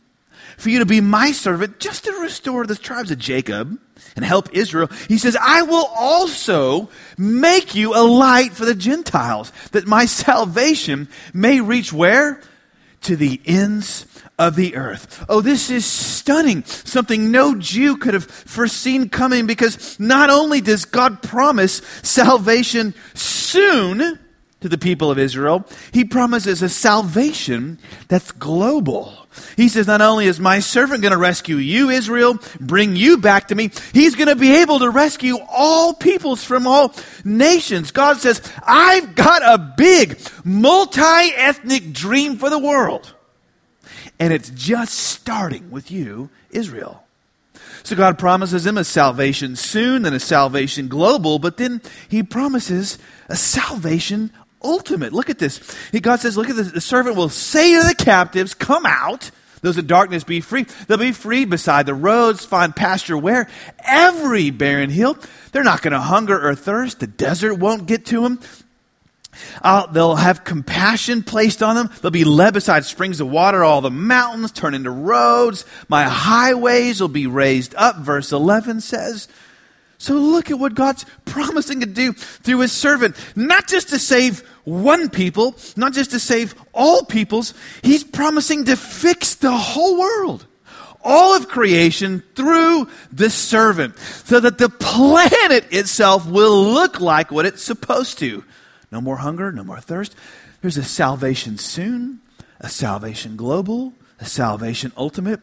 for 0.57 0.71
you 0.71 0.81
to 0.81 0.87
be 0.87 1.01
my 1.01 1.31
servant 1.31 1.79
just 1.79 2.05
to 2.05 2.13
restore 2.21 2.67
the 2.67 2.75
tribes 2.75 3.13
of 3.13 3.19
Jacob 3.19 3.79
and 4.17 4.25
help 4.25 4.49
Israel. 4.53 4.91
He 5.09 5.19
says, 5.19 5.37
I 5.41 5.63
will 5.63 5.87
also 5.95 6.91
make 7.17 7.75
you 7.77 7.95
a 7.95 8.03
light 8.03 8.53
for 8.53 8.65
the 8.65 8.75
Gentiles, 8.75 9.53
that 9.71 9.87
my 9.87 10.07
salvation 10.07 11.09
may 11.33 11.61
reach 11.61 11.93
where? 11.93 12.41
To 13.03 13.17
the 13.17 13.41
ends 13.47 14.05
of 14.41 14.57
the 14.57 14.75
earth. 14.75 15.23
Oh, 15.29 15.43
this 15.43 15.69
is 15.71 15.85
stunning. 15.85 16.65
Something 16.65 17.31
no 17.31 17.55
Jew 17.55 17.99
could 17.99 18.15
have 18.15 18.25
foreseen 18.25 19.11
coming 19.11 19.47
because 19.47 20.01
not 20.01 20.31
only 20.31 20.63
does 20.63 20.87
God 20.87 21.23
promise 21.23 21.83
salvation 22.03 22.95
soon 23.13 24.19
to 24.61 24.69
the 24.69 24.79
people 24.79 25.11
of 25.11 25.19
Israel, 25.19 25.67
He 25.93 26.07
promises 26.07 26.63
a 26.63 26.71
salvation 26.71 27.79
that's 28.09 28.33
global. 28.33 29.27
He 29.59 29.69
says, 29.69 29.87
Not 29.87 30.01
only 30.01 30.25
is 30.25 30.41
my 30.41 30.61
servant 30.61 31.03
going 31.03 31.13
to 31.13 31.19
rescue 31.19 31.57
you, 31.57 31.91
Israel, 31.91 32.39
bring 32.59 32.97
you 32.97 33.19
back 33.19 33.49
to 33.49 33.55
me, 33.55 33.71
he's 33.93 34.15
going 34.15 34.29
to 34.29 34.37
be 34.37 34.57
able 34.63 34.79
to 34.79 34.89
rescue 34.89 35.37
all 35.51 35.93
peoples 35.93 36.43
from 36.43 36.67
all 36.67 36.95
nations. 37.25 37.91
God 37.91 38.17
says, 38.17 38.41
I've 38.67 39.15
got 39.15 39.43
a 39.43 39.75
big, 39.77 40.19
multi 40.45 41.01
ethnic 41.03 41.93
dream 41.93 42.39
for 42.39 42.49
the 42.49 42.59
world. 42.59 43.15
And 44.21 44.33
it's 44.33 44.51
just 44.51 44.95
starting 44.95 45.71
with 45.71 45.91
you, 45.91 46.29
Israel. 46.51 47.03
So 47.83 47.97
God 47.97 48.19
promises 48.19 48.67
him 48.67 48.77
a 48.77 48.85
salvation 48.85 49.57
soon, 49.57 50.03
then 50.03 50.13
a 50.13 50.21
salvation 50.21 50.89
global, 50.89 51.39
but 51.39 51.57
then 51.57 51.81
he 52.09 52.23
promises 52.23 52.99
a 53.29 53.37
salvation 53.37 54.31
ultimate. 54.63 55.15
Look 55.15 55.31
at 55.31 55.39
this. 55.39 55.59
God 56.03 56.21
says, 56.21 56.37
Look 56.37 56.51
at 56.51 56.57
this. 56.57 56.71
The 56.71 56.81
servant 56.81 57.17
will 57.17 57.31
say 57.31 57.81
to 57.81 57.89
the 57.89 57.95
captives, 57.95 58.53
Come 58.55 58.85
out. 58.87 59.31
Those 59.63 59.77
in 59.77 59.87
darkness 59.87 60.25
be 60.25 60.41
free. 60.41 60.67
They'll 60.87 60.97
be 60.97 61.13
free 61.13 61.45
beside 61.45 61.87
the 61.87 61.95
roads, 61.95 62.45
find 62.47 62.75
pasture 62.75 63.17
where? 63.17 63.47
Every 63.85 64.51
barren 64.51 64.89
hill. 64.89 65.19
They're 65.53 65.65
not 65.65 65.83
going 65.83 65.93
to 65.93 66.01
hunger 66.01 66.49
or 66.49 66.55
thirst. 66.55 67.01
The 67.01 67.07
desert 67.07 67.55
won't 67.55 67.87
get 67.87 68.07
to 68.07 68.23
them. 68.23 68.41
Uh, 69.63 69.87
they'll 69.87 70.17
have 70.17 70.45
compassion 70.45 71.23
placed 71.23 71.63
on 71.63 71.77
them. 71.77 71.91
They'll 72.01 72.11
be 72.11 72.25
led 72.25 72.55
beside 72.55 72.85
springs 72.85 73.21
of 73.21 73.31
water. 73.31 73.63
All 73.63 73.81
the 73.81 73.91
mountains 73.91 74.53
turn 74.53 74.75
into 74.75 74.91
roads. 74.91 75.65
My 75.89 76.05
highways 76.05 77.01
will 77.01 77.09
be 77.09 77.27
raised 77.27 77.75
up. 77.77 77.97
Verse 77.97 78.33
11 78.33 78.81
says. 78.81 79.29
So 79.99 80.15
look 80.15 80.51
at 80.51 80.59
what 80.59 80.75
God's 80.75 81.05
promising 81.27 81.81
to 81.81 81.87
do 81.87 82.15
through 82.15 82.61
his 82.61 82.73
servant. 82.73 83.17
Not 83.37 83.69
just 83.69 83.91
to 83.91 83.99
save 83.99 84.41
one 84.65 85.11
people, 85.11 85.55
not 85.77 85.93
just 85.93 86.13
to 86.13 86.19
save 86.19 86.55
all 86.73 87.05
peoples. 87.05 87.53
He's 87.83 88.03
promising 88.03 88.65
to 88.65 88.77
fix 88.77 89.35
the 89.35 89.53
whole 89.53 89.99
world 89.99 90.47
all 91.03 91.35
of 91.35 91.49
creation 91.49 92.23
through 92.35 92.89
the 93.13 93.31
servant 93.31 93.99
so 93.99 94.41
that 94.41 94.59
the 94.59 94.69
planet 94.69 95.73
itself 95.73 96.27
will 96.27 96.63
look 96.63 97.01
like 97.01 97.31
what 97.31 97.47
it's 97.47 97.63
supposed 97.63 98.19
to. 98.19 98.45
No 98.91 99.01
more 99.01 99.19
hunger, 99.19 99.53
no 99.53 99.65
more 99.65 99.81
thirst. 99.81 100.15
There's 100.63 100.77
a 100.77 100.85
salvation 100.85 101.59
soon, 101.59 102.21
a 102.61 102.69
salvation 102.69 103.37
global, 103.37 103.93
a 104.19 104.25
salvation 104.25 104.93
ultimate. 104.97 105.41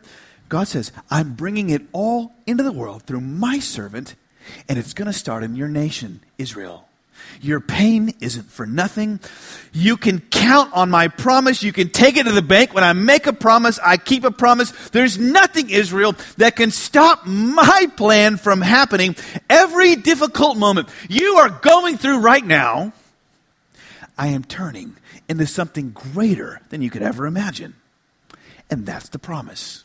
God 0.49 0.67
says, 0.67 0.91
I'm 1.09 1.33
bringing 1.33 1.69
it 1.69 1.83
all 1.91 2.33
into 2.45 2.63
the 2.63 2.71
world 2.71 3.03
through 3.03 3.21
my 3.21 3.59
servant, 3.59 4.15
and 4.69 4.77
it's 4.77 4.93
going 4.93 5.07
to 5.07 5.13
start 5.13 5.43
in 5.43 5.55
your 5.55 5.67
nation, 5.67 6.21
Israel. 6.37 6.87
Your 7.41 7.59
pain 7.59 8.13
isn't 8.21 8.49
for 8.49 8.65
nothing. 8.65 9.19
You 9.73 9.97
can 9.97 10.19
count 10.19 10.71
on 10.73 10.89
my 10.89 11.07
promise. 11.07 11.63
You 11.63 11.73
can 11.73 11.89
take 11.89 12.15
it 12.15 12.25
to 12.25 12.31
the 12.31 12.41
bank. 12.41 12.73
When 12.73 12.83
I 12.83 12.93
make 12.93 13.27
a 13.27 13.33
promise, 13.33 13.79
I 13.83 13.97
keep 13.97 14.23
a 14.23 14.31
promise. 14.31 14.71
There's 14.89 15.17
nothing, 15.17 15.69
Israel, 15.69 16.15
that 16.37 16.55
can 16.55 16.71
stop 16.71 17.25
my 17.25 17.87
plan 17.97 18.37
from 18.37 18.61
happening. 18.61 19.15
Every 19.49 19.95
difficult 19.95 20.57
moment 20.57 20.89
you 21.09 21.37
are 21.37 21.49
going 21.49 21.97
through 21.97 22.19
right 22.19 22.45
now, 22.45 22.93
I 24.17 24.27
am 24.27 24.43
turning 24.43 24.95
into 25.29 25.45
something 25.45 25.91
greater 25.91 26.61
than 26.69 26.81
you 26.81 26.89
could 26.89 27.01
ever 27.01 27.25
imagine. 27.25 27.75
And 28.69 28.85
that's 28.85 29.09
the 29.09 29.19
promise. 29.19 29.83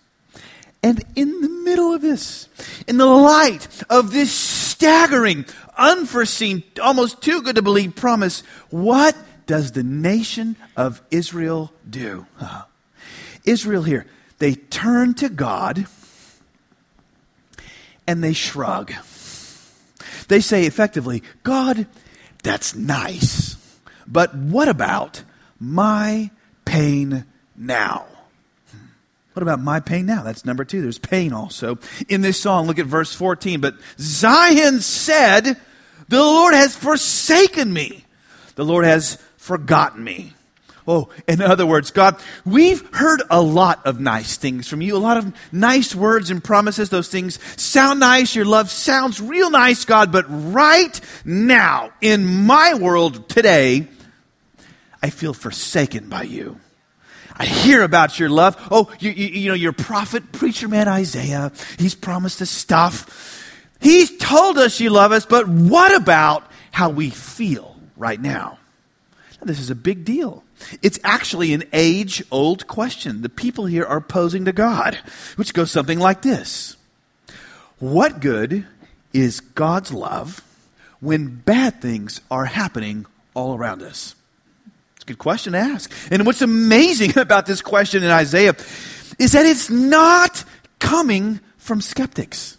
And 0.82 1.04
in 1.14 1.40
the 1.40 1.48
middle 1.48 1.94
of 1.94 2.02
this, 2.02 2.48
in 2.88 2.96
the 2.96 3.06
light 3.06 3.68
of 3.88 4.12
this 4.12 4.32
staggering, 4.32 5.44
unforeseen, 5.78 6.64
almost 6.82 7.22
too 7.22 7.42
good 7.42 7.54
to 7.54 7.62
believe 7.62 7.94
promise, 7.94 8.40
what 8.70 9.16
does 9.46 9.72
the 9.72 9.84
nation 9.84 10.56
of 10.76 11.00
Israel 11.10 11.72
do? 11.88 12.26
Uh, 12.40 12.62
Israel 13.44 13.82
here, 13.82 14.06
they 14.38 14.54
turn 14.54 15.14
to 15.14 15.28
God 15.28 15.86
and 18.06 18.22
they 18.22 18.32
shrug. 18.32 18.92
They 20.28 20.40
say 20.40 20.64
effectively, 20.64 21.22
God, 21.42 21.86
that's 22.42 22.74
nice, 22.74 23.56
but 24.06 24.34
what 24.34 24.68
about 24.68 25.22
my 25.58 26.30
pain 26.64 27.24
now? 27.56 28.06
What 29.34 29.42
about 29.42 29.60
my 29.60 29.80
pain 29.80 30.06
now? 30.06 30.22
That's 30.22 30.44
number 30.44 30.64
two. 30.64 30.82
There's 30.82 30.98
pain 30.98 31.32
also 31.32 31.78
in 32.08 32.20
this 32.20 32.38
song. 32.38 32.66
Look 32.66 32.78
at 32.78 32.86
verse 32.86 33.14
14. 33.14 33.60
But 33.60 33.74
Zion 33.98 34.80
said, 34.80 35.56
The 36.08 36.20
Lord 36.20 36.54
has 36.54 36.76
forsaken 36.76 37.72
me. 37.72 38.04
The 38.56 38.64
Lord 38.64 38.84
has 38.84 39.16
forgotten 39.38 40.04
me. 40.04 40.34
Oh, 40.86 41.10
in 41.28 41.40
other 41.40 41.64
words, 41.64 41.92
God, 41.92 42.16
we've 42.44 42.84
heard 42.92 43.22
a 43.30 43.40
lot 43.40 43.86
of 43.86 44.00
nice 44.00 44.36
things 44.36 44.66
from 44.66 44.82
you, 44.82 44.96
a 44.96 44.98
lot 44.98 45.16
of 45.16 45.32
nice 45.52 45.94
words 45.94 46.28
and 46.28 46.42
promises. 46.42 46.90
Those 46.90 47.08
things 47.08 47.38
sound 47.60 48.00
nice. 48.00 48.34
Your 48.34 48.44
love 48.44 48.68
sounds 48.68 49.20
real 49.20 49.48
nice, 49.48 49.84
God. 49.84 50.10
But 50.10 50.26
right 50.28 51.00
now, 51.24 51.92
in 52.00 52.26
my 52.26 52.74
world 52.74 53.28
today, 53.28 53.86
I 55.02 55.10
feel 55.10 55.34
forsaken 55.34 56.08
by 56.08 56.22
you. 56.22 56.60
I 57.36 57.46
hear 57.46 57.82
about 57.82 58.18
your 58.18 58.28
love. 58.28 58.56
Oh, 58.70 58.92
you, 59.00 59.10
you, 59.10 59.26
you, 59.26 59.48
know, 59.48 59.54
your 59.54 59.72
prophet, 59.72 60.32
preacher 60.32 60.68
man 60.68 60.86
Isaiah, 60.86 61.50
he's 61.78 61.94
promised 61.94 62.40
us 62.42 62.50
stuff. 62.50 63.42
He's 63.80 64.16
told 64.18 64.58
us 64.58 64.80
you 64.80 64.90
love 64.90 65.12
us, 65.12 65.26
but 65.26 65.48
what 65.48 65.94
about 65.94 66.48
how 66.70 66.90
we 66.90 67.10
feel 67.10 67.76
right 67.96 68.20
now? 68.20 68.58
now 69.40 69.46
this 69.46 69.58
is 69.58 69.70
a 69.70 69.74
big 69.74 70.04
deal. 70.04 70.44
It's 70.82 71.00
actually 71.02 71.52
an 71.52 71.64
age 71.72 72.22
old 72.30 72.68
question 72.68 73.22
the 73.22 73.28
people 73.28 73.66
here 73.66 73.84
are 73.84 74.00
posing 74.00 74.44
to 74.44 74.52
God, 74.52 74.98
which 75.36 75.54
goes 75.54 75.70
something 75.70 75.98
like 75.98 76.22
this 76.22 76.76
What 77.78 78.20
good 78.20 78.66
is 79.12 79.40
God's 79.40 79.92
love 79.92 80.42
when 81.00 81.36
bad 81.36 81.80
things 81.82 82.20
are 82.30 82.44
happening 82.44 83.06
all 83.34 83.56
around 83.56 83.82
us? 83.82 84.14
It's 85.02 85.10
a 85.10 85.14
good 85.14 85.18
question 85.18 85.54
to 85.54 85.58
ask. 85.58 85.90
And 86.12 86.24
what's 86.24 86.42
amazing 86.42 87.14
about 87.18 87.44
this 87.44 87.60
question 87.60 88.04
in 88.04 88.10
Isaiah 88.10 88.54
is 89.18 89.32
that 89.32 89.44
it's 89.44 89.68
not 89.68 90.44
coming 90.78 91.40
from 91.56 91.80
skeptics. 91.80 92.56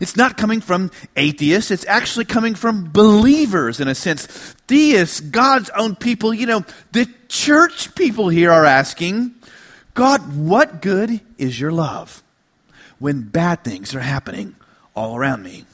It's 0.00 0.16
not 0.16 0.36
coming 0.36 0.60
from 0.60 0.92
atheists. 1.16 1.72
It's 1.72 1.84
actually 1.86 2.26
coming 2.26 2.54
from 2.54 2.92
believers 2.92 3.80
in 3.80 3.88
a 3.88 3.96
sense. 3.96 4.26
Theists, 4.68 5.18
God's 5.18 5.68
own 5.70 5.96
people, 5.96 6.32
you 6.32 6.46
know, 6.46 6.64
the 6.92 7.08
church 7.26 7.96
people 7.96 8.28
here 8.28 8.52
are 8.52 8.64
asking, 8.64 9.34
God, 9.94 10.36
what 10.36 10.80
good 10.80 11.20
is 11.36 11.58
your 11.58 11.72
love 11.72 12.22
when 13.00 13.22
bad 13.22 13.64
things 13.64 13.92
are 13.92 14.00
happening 14.00 14.54
all 14.94 15.16
around 15.16 15.42
me? 15.42 15.64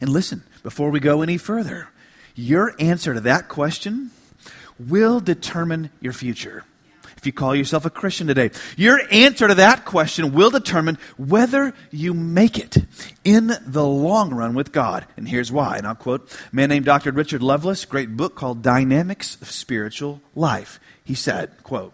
And 0.00 0.10
listen, 0.10 0.44
before 0.62 0.90
we 0.90 1.00
go 1.00 1.22
any 1.22 1.38
further, 1.38 1.88
your 2.36 2.76
answer 2.78 3.14
to 3.14 3.20
that 3.22 3.48
question 3.48 4.12
will 4.88 5.20
determine 5.20 5.90
your 6.00 6.12
future. 6.12 6.64
If 7.20 7.26
you 7.26 7.32
call 7.34 7.54
yourself 7.54 7.84
a 7.84 7.90
Christian 7.90 8.28
today, 8.28 8.50
your 8.78 8.98
answer 9.10 9.46
to 9.46 9.54
that 9.56 9.84
question 9.84 10.32
will 10.32 10.48
determine 10.48 10.96
whether 11.18 11.74
you 11.90 12.14
make 12.14 12.58
it 12.58 12.78
in 13.24 13.52
the 13.66 13.84
long 13.84 14.32
run 14.32 14.54
with 14.54 14.72
God. 14.72 15.06
And 15.18 15.28
here's 15.28 15.52
why. 15.52 15.76
And 15.76 15.86
I'll 15.86 15.94
quote 15.94 16.34
a 16.50 16.56
man 16.56 16.70
named 16.70 16.86
Dr. 16.86 17.12
Richard 17.12 17.42
Lovelace, 17.42 17.84
great 17.84 18.16
book 18.16 18.36
called 18.36 18.62
Dynamics 18.62 19.36
of 19.42 19.50
Spiritual 19.50 20.22
Life. 20.34 20.80
He 21.04 21.14
said, 21.14 21.62
quote, 21.62 21.92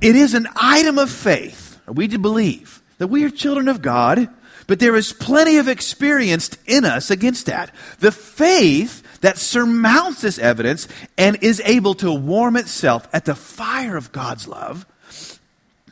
It 0.00 0.16
is 0.16 0.34
an 0.34 0.48
item 0.56 0.98
of 0.98 1.12
faith, 1.12 1.78
are 1.86 1.94
we 1.94 2.08
to 2.08 2.18
believe, 2.18 2.82
that 2.98 3.06
we 3.06 3.22
are 3.22 3.30
children 3.30 3.68
of 3.68 3.82
God, 3.82 4.28
but 4.66 4.80
there 4.80 4.96
is 4.96 5.12
plenty 5.12 5.58
of 5.58 5.68
experience 5.68 6.50
in 6.66 6.84
us 6.84 7.08
against 7.08 7.46
that. 7.46 7.72
The 8.00 8.10
faith 8.10 9.13
that 9.24 9.38
surmounts 9.38 10.20
this 10.20 10.38
evidence 10.38 10.86
and 11.16 11.38
is 11.42 11.62
able 11.64 11.94
to 11.94 12.12
warm 12.12 12.56
itself 12.56 13.08
at 13.10 13.24
the 13.24 13.34
fire 13.34 13.96
of 13.96 14.12
God's 14.12 14.46
love 14.46 14.84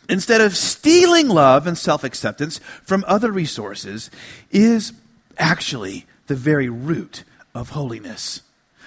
instead 0.06 0.42
of 0.42 0.54
stealing 0.54 1.28
love 1.28 1.66
and 1.66 1.78
self 1.78 2.04
acceptance 2.04 2.58
from 2.82 3.02
other 3.08 3.32
resources 3.32 4.10
is 4.50 4.92
actually 5.38 6.04
the 6.26 6.34
very 6.34 6.68
root 6.68 7.24
of 7.54 7.70
holiness. 7.70 8.42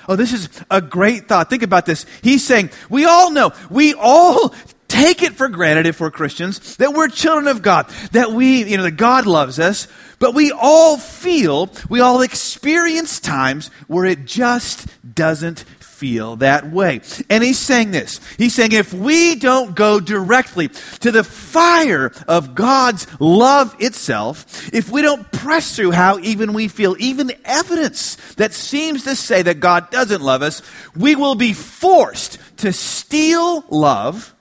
Oh, 0.08 0.16
this 0.16 0.32
is 0.32 0.48
a 0.70 0.80
great 0.80 1.28
thought. 1.28 1.50
Think 1.50 1.64
about 1.64 1.88
this. 1.88 2.06
He's 2.22 2.46
saying, 2.46 2.70
we 2.88 3.06
all 3.06 3.32
know, 3.32 3.52
we 3.72 3.96
all 3.96 4.54
take 4.88 5.24
it 5.24 5.34
for 5.34 5.50
granted 5.50 5.88
if 5.88 6.00
we're 6.00 6.12
Christians 6.12 6.78
that 6.78 6.94
we're 6.94 7.08
children 7.08 7.48
of 7.48 7.64
God, 7.64 7.90
that 8.12 8.32
we, 8.32 8.64
you 8.64 8.78
know, 8.78 8.84
that 8.84 8.92
God 8.92 9.26
loves 9.26 9.58
us, 9.58 9.88
but 10.20 10.34
we 10.34 10.52
all 10.52 10.98
feel, 10.98 11.70
we 11.90 12.00
all 12.00 12.22
experience 12.22 13.20
times 13.20 13.68
where 13.88 14.06
it 14.06 14.26
just 14.26 14.88
doesn't 15.16 15.66
feel 15.96 16.36
that 16.38 16.70
way. 16.70 17.02
And 17.30 17.44
he's 17.44 17.58
saying 17.58 17.92
this. 17.92 18.20
He's 18.38 18.54
saying 18.54 18.74
if 18.74 18.94
we 18.94 19.36
don't 19.36 19.76
go 19.76 20.00
directly 20.00 20.68
to 21.00 21.12
the 21.12 21.24
fire 21.24 22.12
of 22.28 22.54
God's 22.54 23.08
love 23.20 23.76
itself, 23.80 24.74
if 24.74 24.92
we 24.92 25.02
don't 25.02 25.32
press 25.32 25.76
through 25.76 25.92
how 25.92 26.20
even 26.20 26.54
we 26.54 26.68
feel, 26.68 26.96
even 27.00 27.32
evidence 27.46 28.16
that 28.36 28.54
seems 28.54 29.06
to 29.06 29.16
say 29.16 29.42
that 29.42 29.60
God 29.60 29.90
doesn't 29.90 30.22
love 30.22 30.42
us, 30.42 30.62
we 30.96 31.16
will 31.16 31.36
be 31.36 31.54
forced 31.54 32.38
to 32.58 32.74
steal 32.74 33.64
love 33.70 34.34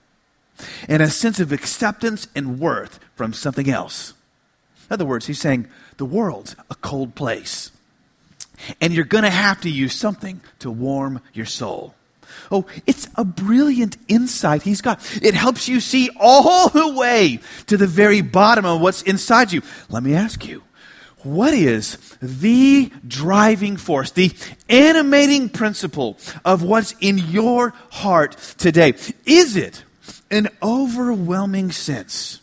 and 0.88 1.02
a 1.02 1.10
sense 1.10 1.40
of 1.40 1.52
acceptance 1.52 2.26
and 2.34 2.58
worth 2.58 2.98
from 3.14 3.32
something 3.32 3.70
else. 3.70 4.12
In 4.88 4.94
other 4.94 5.04
words, 5.04 5.26
he's 5.26 5.40
saying 5.40 5.68
the 5.96 6.04
world's 6.04 6.56
a 6.70 6.74
cold 6.76 7.14
place. 7.14 7.70
And 8.80 8.92
you're 8.92 9.04
going 9.04 9.24
to 9.24 9.30
have 9.30 9.60
to 9.62 9.70
use 9.70 9.94
something 9.94 10.40
to 10.60 10.70
warm 10.70 11.20
your 11.32 11.46
soul. 11.46 11.94
Oh, 12.50 12.66
it's 12.86 13.08
a 13.16 13.24
brilliant 13.24 13.96
insight 14.08 14.62
he's 14.62 14.80
got. 14.80 15.00
It 15.22 15.34
helps 15.34 15.68
you 15.68 15.80
see 15.80 16.10
all 16.18 16.68
the 16.68 16.92
way 16.92 17.40
to 17.66 17.76
the 17.76 17.86
very 17.86 18.20
bottom 18.20 18.64
of 18.64 18.80
what's 18.80 19.02
inside 19.02 19.52
you. 19.52 19.62
Let 19.88 20.02
me 20.02 20.14
ask 20.14 20.46
you, 20.46 20.62
what 21.22 21.54
is 21.54 21.96
the 22.20 22.92
driving 23.06 23.76
force, 23.76 24.10
the 24.10 24.32
animating 24.68 25.48
principle 25.48 26.18
of 26.44 26.62
what's 26.62 26.94
in 27.00 27.18
your 27.18 27.70
heart 27.90 28.36
today? 28.58 28.94
Is 29.24 29.56
it 29.56 29.84
an 30.30 30.48
overwhelming 30.62 31.72
sense 31.72 32.40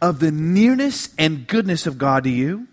of 0.00 0.20
the 0.20 0.30
nearness 0.30 1.08
and 1.18 1.46
goodness 1.46 1.86
of 1.86 1.98
God 1.98 2.24
to 2.24 2.30
you? 2.30 2.68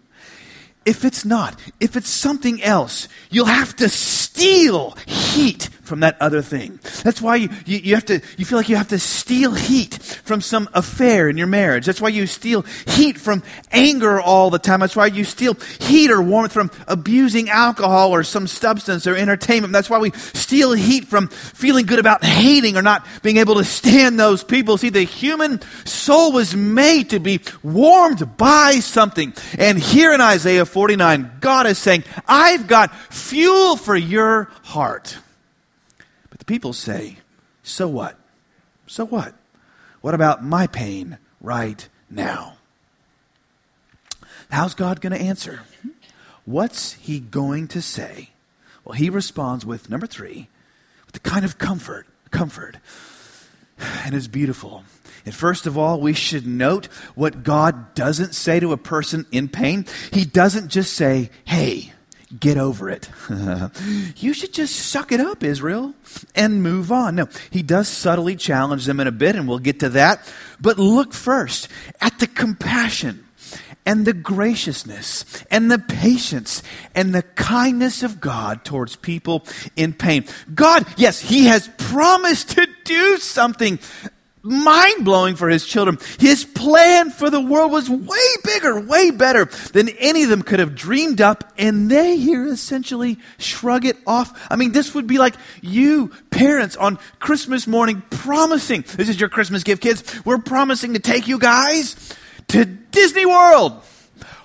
If 0.86 1.06
it's 1.06 1.24
not, 1.24 1.60
if 1.80 1.96
it's 1.96 2.10
something 2.10 2.62
else, 2.62 3.08
you'll 3.30 3.46
have 3.46 3.75
to 3.77 3.88
steal 4.34 4.98
heat 5.06 5.70
from 5.84 6.00
that 6.00 6.20
other 6.22 6.42
thing. 6.42 6.80
That's 7.04 7.22
why 7.22 7.36
you, 7.36 7.50
you, 7.66 7.78
you, 7.78 7.96
have 7.96 8.06
to, 8.06 8.22
you 8.38 8.46
feel 8.46 8.58
like 8.58 8.70
you 8.70 8.78
have 8.78 8.88
to 8.88 9.00
steal 9.00 9.54
heat 9.54 9.96
from 9.96 10.40
some 10.40 10.70
affair 10.74 11.28
in 11.30 11.38
your 11.38 11.48
marriage. 11.48 11.86
That's 11.86 12.00
why 12.00 12.10
you 12.10 12.25
steal 12.25 12.62
heat 12.88 13.20
from 13.20 13.44
anger 13.72 14.20
all 14.22 14.50
the 14.50 14.60
time. 14.60 14.80
That's 14.80 14.96
why 14.96 15.08
you 15.08 15.25
steal 15.25 15.56
heat 15.80 16.10
or 16.10 16.22
warmth 16.22 16.54
from 16.54 16.72
abusing 16.88 17.50
alcohol 17.50 18.12
or 18.12 18.24
some 18.24 18.48
substance 18.48 19.06
or 19.06 19.16
entertainment. 19.16 19.74
That's 19.74 19.90
why 19.90 20.00
we 20.00 20.12
steal 20.12 20.72
heat 20.72 21.06
from 21.06 21.28
feeling 21.28 21.86
good 21.86 22.00
about 22.00 22.24
hating 22.24 22.78
or 22.78 22.82
not 22.82 23.06
being 23.22 23.38
able 23.38 23.56
to 23.56 23.66
stand 23.66 24.18
those 24.18 24.44
people. 24.44 24.78
See, 24.78 24.90
the 24.90 25.04
human 25.04 25.62
soul 25.86 26.32
was 26.32 26.56
made 26.56 27.10
to 27.10 27.20
be 27.20 27.42
warmed 27.62 28.38
by 28.38 28.75
something. 28.75 29.34
And 29.60 29.78
here 29.78 30.13
in 30.13 30.22
Isaiah 30.22 30.66
49, 30.66 31.40
God 31.42 31.68
is 31.68 31.78
saying, 31.78 32.06
I've 32.25 32.68
got 32.68 32.96
fuel 33.13 33.75
for 33.75 33.98
your 33.98 34.23
heart. 34.63 35.18
But 36.30 36.39
the 36.39 36.46
people 36.46 36.74
say, 36.74 37.18
So 37.62 37.88
what? 37.88 38.18
So 38.88 39.06
what? 39.06 39.36
What 40.01 40.13
about 40.13 40.44
my 40.44 40.68
pain 40.68 41.18
right 41.39 41.88
now? 42.10 42.58
How's 44.50 44.75
God 44.75 45.01
going 45.01 45.13
to 45.13 45.22
answer? 45.22 45.62
What's 46.46 46.94
he 46.94 47.20
going 47.20 47.68
to 47.70 47.82
say? 47.82 48.30
Well, 48.84 48.94
he 48.94 49.10
responds 49.10 49.65
with 49.65 49.89
number 49.89 50.08
three, 50.08 50.50
with 51.06 51.13
the 51.13 51.20
kind 51.22 51.46
of 51.46 51.58
comfort, 51.58 52.08
comfort. 52.32 52.77
And 54.06 54.13
it's 54.13 54.27
beautiful. 54.27 54.84
And 55.25 55.34
first 55.34 55.65
of 55.65 55.77
all, 55.77 56.00
we 56.00 56.13
should 56.13 56.46
note 56.46 56.86
what 57.15 57.44
God 57.44 57.96
doesn't 57.96 58.36
say 58.36 58.60
to 58.60 58.72
a 58.72 58.77
person 58.77 59.25
in 59.32 59.50
pain. 59.50 59.86
He 60.12 60.25
doesn't 60.25 60.70
just 60.70 60.94
say, 60.94 61.32
hey, 61.44 61.92
get 62.40 62.58
over 62.58 62.90
it. 62.90 63.10
you 64.18 64.34
should 64.34 64.54
just 64.54 64.75
suck 64.75 65.12
it 65.12 65.20
up, 65.20 65.44
Israel, 65.44 65.94
and 66.36 66.63
move 66.63 66.92
on. 66.92 67.16
No, 67.16 67.28
he 67.50 67.62
does 67.63 67.88
subtly 67.88 68.36
challenge 68.36 68.86
them 68.86 69.00
in 69.00 69.08
a 69.08 69.12
bit, 69.12 69.36
and 69.36 69.48
we'll 69.48 69.60
get 69.60 69.80
to 69.82 69.90
that. 69.90 70.32
But 70.60 70.78
look 70.78 71.13
first 71.13 71.68
at 72.02 72.20
the 72.20 72.28
compassion 72.28 73.25
and 73.86 74.06
the 74.06 74.13
graciousness 74.13 75.25
and 75.52 75.70
the 75.70 75.80
patience 75.80 76.63
and 76.96 77.13
the 77.13 77.22
kindness 77.22 78.04
of 78.04 78.22
God 78.22 78.63
towards 78.63 78.96
people 78.96 79.46
in 79.75 79.94
pain. 79.94 80.25
God, 80.54 80.86
yes, 80.98 81.20
He 81.20 81.46
has 81.46 81.70
promised 81.78 82.52
to 82.52 82.68
do 82.86 83.18
something 83.18 83.80
mind 84.44 85.06
blowing 85.06 85.36
for 85.36 85.50
his 85.50 85.66
children. 85.66 85.98
His 86.20 86.44
plan 86.44 87.10
for 87.10 87.30
the 87.30 87.40
world 87.40 87.72
was 87.72 87.90
way 87.90 88.28
bigger, 88.44 88.80
way 88.80 89.10
better 89.10 89.46
than 89.72 89.90
any 89.90 90.24
of 90.24 90.30
them 90.30 90.42
could 90.42 90.60
have 90.60 90.76
dreamed 90.76 91.22
up, 91.22 91.54
and 91.58 91.90
they 91.90 92.18
here 92.18 92.46
essentially 92.48 93.20
shrug 93.38 93.86
it 93.86 93.98
off. 94.06 94.48
I 94.52 94.58
mean, 94.58 94.74
this 94.74 94.94
would 94.94 95.08
be 95.08 95.18
like 95.18 95.36
you, 95.62 96.12
parents, 96.30 96.76
on 96.76 97.00
Christmas 97.20 97.66
morning 97.68 98.04
promising 98.10 98.84
this 98.96 99.10
is 99.10 99.20
your 99.20 99.30
Christmas 99.30 99.64
gift, 99.64 99.82
kids. 99.82 100.26
We're 100.26 100.40
promising 100.40 100.94
to 100.94 101.00
take 101.00 101.28
you 101.28 101.40
guys 101.40 102.16
to 102.50 102.66
Disney 102.66 103.26
World 103.26 103.82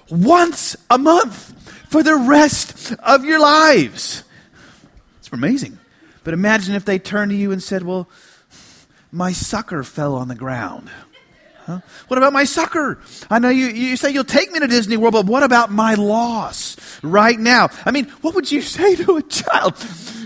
once 0.09 0.76
a 0.88 0.99
month 0.99 1.55
for 1.90 2.02
the 2.02 2.14
rest 2.14 2.93
of 3.00 3.25
your 3.25 3.40
lives. 3.40 4.23
It's 5.19 5.33
amazing. 5.33 5.78
But 6.25 6.35
imagine 6.35 6.75
if 6.75 6.85
they 6.85 6.99
turned 6.99 7.31
to 7.31 7.37
you 7.37 7.52
and 7.52 7.62
said, 7.62 7.83
Well, 7.83 8.09
my 9.11 9.33
sucker 9.33 9.83
fell 9.83 10.15
on 10.15 10.29
the 10.29 10.35
ground. 10.35 10.91
Huh? 11.69 11.81
What 12.09 12.17
about 12.17 12.33
my 12.33 12.45
sucker? 12.45 12.99
I 13.29 13.38
know 13.41 13.50
you, 13.50 13.67
you 13.67 13.99
say 13.99 14.11
you'll 14.11 14.25
take 14.25 14.50
me 14.50 14.59
to 14.59 14.67
Disney 14.67 14.97
World, 14.97 15.12
but 15.12 15.27
what 15.27 15.43
about 15.43 15.71
my 15.71 15.97
loss 15.97 16.79
right 17.03 17.38
now? 17.38 17.69
I 17.85 17.91
mean, 17.91 18.07
what 18.23 18.35
would 18.35 18.50
you 18.50 18.62
say 18.79 18.97
to 18.97 19.19
a 19.19 19.23
child 19.23 19.77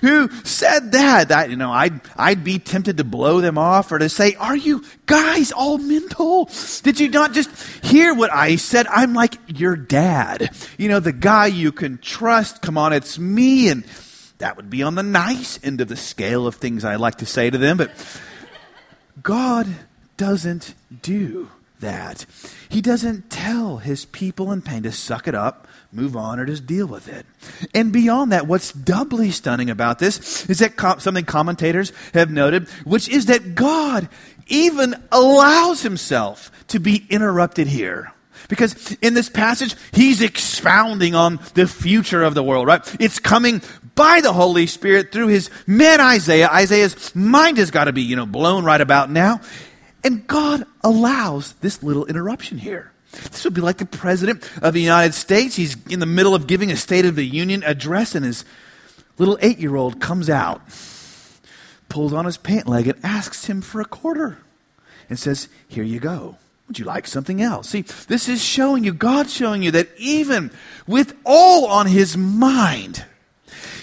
who 0.03 0.31
said 0.45 0.93
that? 0.93 1.31
That, 1.31 1.51
you 1.51 1.57
know, 1.57 1.73
I'd, 1.73 2.01
I'd 2.17 2.45
be 2.45 2.61
tempted 2.61 2.99
to 2.99 3.05
blow 3.05 3.41
them 3.41 3.59
off 3.59 3.91
or 3.91 3.99
to 3.99 4.09
say, 4.09 4.37
are 4.37 4.55
you 4.55 4.85
guys 5.07 5.51
all 5.51 5.79
mental? 5.79 6.49
Did 6.85 7.01
you 7.01 7.09
not 7.09 7.33
just 7.33 7.51
hear 7.85 8.15
what 8.15 8.33
I 8.33 8.55
said? 8.55 8.87
I'm 8.87 9.13
like 9.13 9.35
your 9.49 9.75
dad. 9.75 10.55
You 10.79 10.89
know, 10.89 11.01
the 11.01 11.13
guy 11.13 11.47
you 11.47 11.73
can 11.73 11.99
trust. 11.99 12.63
Come 12.63 12.79
on, 12.79 12.93
it's 12.93 13.19
me. 13.19 13.69
And 13.69 13.83
that 14.39 14.57
would 14.57 14.71
be 14.71 14.85
on 14.85 14.95
the 14.95 15.03
nice 15.03 15.59
end 15.65 15.81
of 15.81 15.89
the 15.89 15.97
scale 15.97 16.47
of 16.47 16.55
things 16.55 16.85
I 16.85 16.95
like 16.95 17.17
to 17.17 17.27
say 17.27 17.51
to 17.51 17.59
them, 17.59 17.79
but 17.79 17.91
God 19.21 19.67
doesn't 20.17 20.75
do 21.03 21.51
that. 21.81 22.25
He 22.69 22.81
doesn't 22.81 23.29
tell 23.29 23.79
his 23.79 24.07
people 24.07 24.53
in 24.53 24.63
pain 24.63 24.85
to 24.85 24.93
suck 24.93 25.29
it 25.29 25.35
up, 25.35 25.67
move 25.93 26.17
on, 26.17 26.41
or 26.41 26.47
just 26.47 26.67
deal 26.67 26.87
with 26.87 27.09
it. 27.09 27.27
And 27.75 27.93
beyond 27.93 28.33
that, 28.33 28.47
what's 28.47 28.73
doubly 28.73 29.31
stunning 29.31 29.69
about 29.69 29.99
this 29.99 30.49
is 30.49 30.61
that 30.61 30.77
com- 30.77 31.01
something 31.01 31.25
commentators 31.25 31.93
have 32.15 32.31
noted, 32.31 32.69
which 32.85 33.09
is 33.09 33.27
that 33.27 33.55
God 33.55 34.09
even 34.47 34.95
allows 35.13 35.83
himself 35.83 36.51
to 36.69 36.79
be 36.81 37.07
interrupted 37.11 37.67
here. 37.67 38.13
Because 38.49 38.97
in 39.01 39.15
this 39.15 39.29
passage, 39.29 39.77
he's 39.93 40.21
expounding 40.21 41.15
on 41.15 41.39
the 41.55 41.67
future 41.67 42.23
of 42.23 42.35
the 42.35 42.43
world, 42.43 42.67
right? 42.67 42.97
It's 43.01 43.19
coming 43.19 43.63
by 43.95 44.21
the 44.21 44.33
Holy 44.33 44.67
Spirit 44.67 45.13
through 45.13 45.29
his 45.29 45.51
man 45.67 46.01
Isaiah. 46.01 46.49
Isaiah's 46.49 47.15
mind 47.15 47.59
has 47.59 47.71
got 47.71 47.85
to 47.85 47.93
be, 47.93 48.03
you 48.03 48.17
know, 48.17 48.27
blown 48.27 48.65
right 48.65 48.81
about 48.81 49.11
now. 49.11 49.41
And 50.05 50.27
God 50.27 50.65
allows 50.83 51.53
this 51.55 51.83
little 51.83 52.07
interruption 52.07 52.59
here. 52.59 52.93
This 53.13 53.45
would 53.45 53.55
be 53.55 53.61
like 53.61 53.77
the 53.77 53.87
President 53.87 54.49
of 54.63 54.75
the 54.75 54.81
United 54.81 55.15
States. 55.15 55.55
He's 55.55 55.77
in 55.87 56.01
the 56.01 56.07
middle 56.07 56.35
of 56.35 56.47
giving 56.47 56.71
a 56.71 56.77
State 56.77 57.05
of 57.05 57.15
the 57.15 57.25
Union 57.25 57.63
address, 57.63 58.15
and 58.15 58.25
his 58.25 58.45
little 59.19 59.39
eight 59.43 59.59
year 59.59 59.77
old 59.77 60.01
comes 60.01 60.31
out, 60.31 60.63
pulls 61.89 62.13
on 62.13 62.25
his 62.25 62.39
pant 62.39 62.67
leg, 62.67 62.89
and 62.89 62.99
asks 63.05 63.47
him 63.47 63.61
for 63.61 63.81
a 63.81 63.85
quarter 63.85 64.39
and 65.09 65.19
says, 65.19 65.49
Here 65.69 65.85
you 65.85 66.01
go. 66.01 66.39
Would 66.69 66.79
you 66.79 66.87
like 66.87 67.07
something 67.07 67.43
else? 67.43 67.69
See, 67.69 67.83
this 67.83 68.31
is 68.31 68.43
showing 68.43 68.83
you, 68.83 68.95
God 68.95 69.29
showing 69.29 69.63
you 69.63 69.73
that 69.73 69.89
even 69.99 70.51
with 70.87 71.15
all 71.25 71.67
on 71.67 71.87
his 71.87 72.17
mind, 72.17 73.05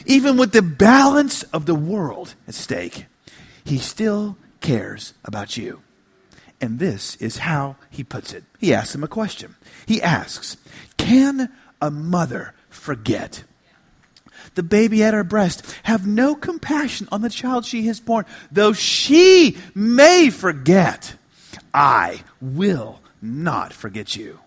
even 0.09 0.37
with 0.37 0.51
the 0.51 0.63
balance 0.63 1.43
of 1.43 1.67
the 1.67 1.75
world 1.75 2.33
at 2.47 2.55
stake, 2.55 3.05
he 3.63 3.77
still 3.77 4.37
cares 4.59 5.13
about 5.23 5.55
you. 5.55 5.81
And 6.59 6.79
this 6.79 7.15
is 7.17 7.37
how 7.37 7.77
he 7.91 8.03
puts 8.03 8.33
it. 8.33 8.43
He 8.59 8.73
asks 8.73 8.95
him 8.95 9.03
a 9.03 9.07
question. 9.07 9.55
He 9.85 10.01
asks, 10.01 10.57
Can 10.97 11.49
a 11.79 11.91
mother 11.91 12.55
forget? 12.69 13.43
The 14.55 14.63
baby 14.63 15.03
at 15.03 15.13
her 15.13 15.23
breast, 15.23 15.63
have 15.83 16.07
no 16.07 16.33
compassion 16.33 17.07
on 17.11 17.21
the 17.21 17.29
child 17.29 17.65
she 17.65 17.85
has 17.85 17.99
born, 17.99 18.25
though 18.51 18.73
she 18.73 19.57
may 19.75 20.31
forget. 20.31 21.13
I 21.71 22.23
will 22.41 22.99
not 23.21 23.73
forget 23.73 24.15
you. 24.15 24.39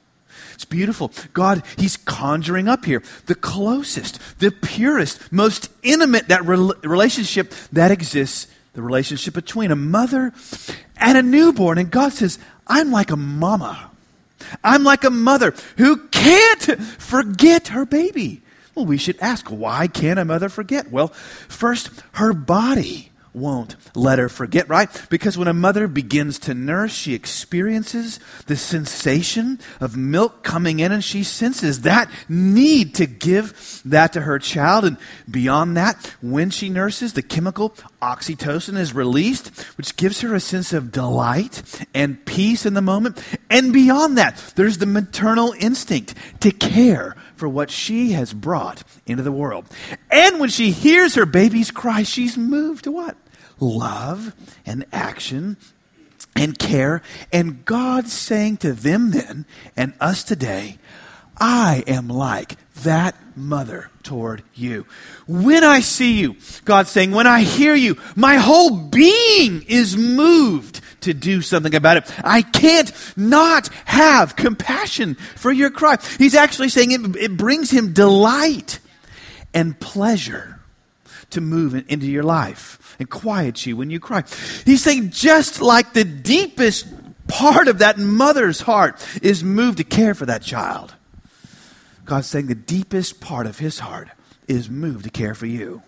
It's 0.63 0.71
beautiful. 0.71 1.11
God, 1.33 1.65
He's 1.77 1.97
conjuring 1.97 2.69
up 2.69 2.85
here 2.85 3.03
the 3.27 3.35
closest, 3.35 4.21
the 4.39 4.53
purest, 4.53 5.33
most 5.33 5.69
intimate 5.83 6.29
that 6.29 6.47
re- 6.47 6.73
relationship 6.85 7.53
that 7.73 7.91
exists, 7.91 8.47
the 8.75 8.81
relationship 8.81 9.35
between 9.35 9.73
a 9.73 9.77
mother 9.77 10.33
and 10.97 11.19
a 11.19 11.23
newborn. 11.23 11.79
And 11.79 11.91
God 11.91 12.13
says, 12.13 12.39
I'm 12.69 12.93
like 12.93 13.11
a 13.11 13.17
mama. 13.17 13.91
I'm 14.63 14.85
like 14.85 15.03
a 15.03 15.11
mother 15.11 15.53
who 15.79 15.97
can't 15.97 16.63
forget 16.81 17.69
her 17.69 17.85
baby. 17.85 18.41
Well, 18.77 18.87
we 18.87 18.99
should 18.99 19.19
ask, 19.19 19.49
why 19.49 19.89
can't 19.89 20.21
a 20.21 20.25
mother 20.25 20.49
forget? 20.49 20.93
Well, 20.93 21.09
first, 21.09 21.91
her 22.13 22.33
body 22.33 23.11
won't 23.35 23.77
let 23.95 24.19
her 24.19 24.29
forget, 24.29 24.69
right? 24.69 24.89
Because 25.09 25.39
when 25.39 25.49
a 25.49 25.55
mother 25.55 25.89
begins 25.89 26.39
to 26.41 26.55
nurse, 26.55 26.93
she 26.93 27.15
experiences 27.15 28.21
the 28.47 28.57
sensation 28.57 29.59
of 29.81 29.97
milk 29.97 30.43
coming 30.43 30.81
in 30.81 30.93
and 30.93 31.03
she 31.03 31.23
senses 31.25 31.83
that 31.83 32.11
need 32.29 32.95
to 32.97 33.07
give 33.07 33.81
that 33.85 34.13
to 34.13 34.23
her 34.23 34.39
child. 34.39 34.85
And 34.85 34.97
beyond 35.31 35.77
that, 35.77 36.15
when 36.21 36.51
she 36.51 36.69
nurses, 36.69 37.15
the 37.15 37.23
chemical 37.23 37.75
oxytocin 38.03 38.77
is 38.77 38.95
released, 38.95 39.49
which 39.77 39.97
gives 39.97 40.21
her 40.21 40.35
a 40.35 40.41
sense 40.41 40.73
of 40.73 40.93
delight 40.93 41.63
and 41.95 42.25
peace 42.27 42.67
in 42.67 42.75
the 42.75 42.83
moment. 42.83 43.23
And 43.49 43.73
beyond 43.73 44.19
that, 44.19 44.37
there's 44.57 44.79
the 44.79 44.87
maternal 44.87 45.55
instinct 45.59 46.15
to 46.41 46.51
care 46.51 47.17
for 47.43 47.49
what 47.49 47.73
she 47.73 48.13
has 48.13 48.33
brought 48.33 48.85
into 49.05 49.25
the 49.25 49.33
world. 49.33 49.67
And 50.13 50.39
when 50.39 50.49
she 50.49 50.71
hears 50.71 51.17
her 51.17 51.27
baby's 51.27 51.73
cry, 51.73 52.05
she's 52.05 52.39
moved 52.39 52.85
to 52.85 52.93
what? 52.93 53.17
love 53.59 54.33
and 54.67 54.85
action 54.93 55.57
and 56.37 56.57
care. 56.57 57.03
And 57.33 57.65
God 57.65 58.07
saying 58.07 58.59
to 58.59 58.73
them 58.73 59.11
then 59.11 59.47
and 59.77 59.95
us 60.01 60.23
today, 60.23 60.79
I 61.37 61.83
am 61.87 62.09
like 62.09 62.57
that 62.83 63.17
mother 63.37 63.91
toward 64.03 64.43
you. 64.55 64.87
When 65.27 65.65
I 65.65 65.81
see 65.81 66.21
you, 66.21 66.37
God 66.65 66.87
saying, 66.87 67.11
when 67.11 67.27
I 67.27 67.43
hear 67.43 67.75
you, 67.75 67.99
my 68.15 68.37
whole 68.37 68.71
being 68.71 69.63
is 69.63 69.97
moved 69.97 70.81
to 71.03 71.15
do 71.15 71.43
something 71.43 71.75
about 71.75 71.99
it. 71.99 72.13
I 72.25 72.43
can't 72.43 72.93
not 73.17 73.69
have 73.85 74.37
compassion 74.37 75.15
for 75.15 75.53
your 75.53 75.71
cry. 75.71 75.99
He's 76.19 76.35
actually 76.35 76.69
saying 76.69 76.93
it, 76.93 77.17
it 77.17 77.37
brings 77.37 77.71
him 77.71 77.93
delight 77.93 78.81
and 79.55 79.79
pleasure 79.79 80.61
to 81.31 81.41
move 81.41 81.75
into 81.75 82.07
your 82.07 82.23
life 82.23 82.97
and 82.99 83.09
quiet 83.09 83.65
you 83.67 83.77
when 83.77 83.91
you 83.91 84.01
cry. 84.01 84.25
He's 84.65 84.83
saying, 84.83 85.11
just 85.11 85.61
like 85.61 85.93
the 85.93 86.05
deepest 86.05 86.87
part 87.27 87.69
of 87.69 87.79
that 87.79 87.99
mother's 87.99 88.61
heart 88.61 89.05
is 89.23 89.43
moved 89.43 89.79
to 89.79 89.85
care 89.85 90.15
for 90.15 90.27
that 90.27 90.43
child. 90.43 90.95
God's 92.05 92.27
saying 92.27 92.47
the 92.47 92.55
deepest 92.55 93.21
part 93.21 93.47
of 93.47 93.59
his 93.59 93.79
heart 93.79 94.09
is 94.49 94.69
moved 94.69 95.05
to 95.05 95.11
care 95.11 95.35
for 95.35 95.47
you. 95.47 95.83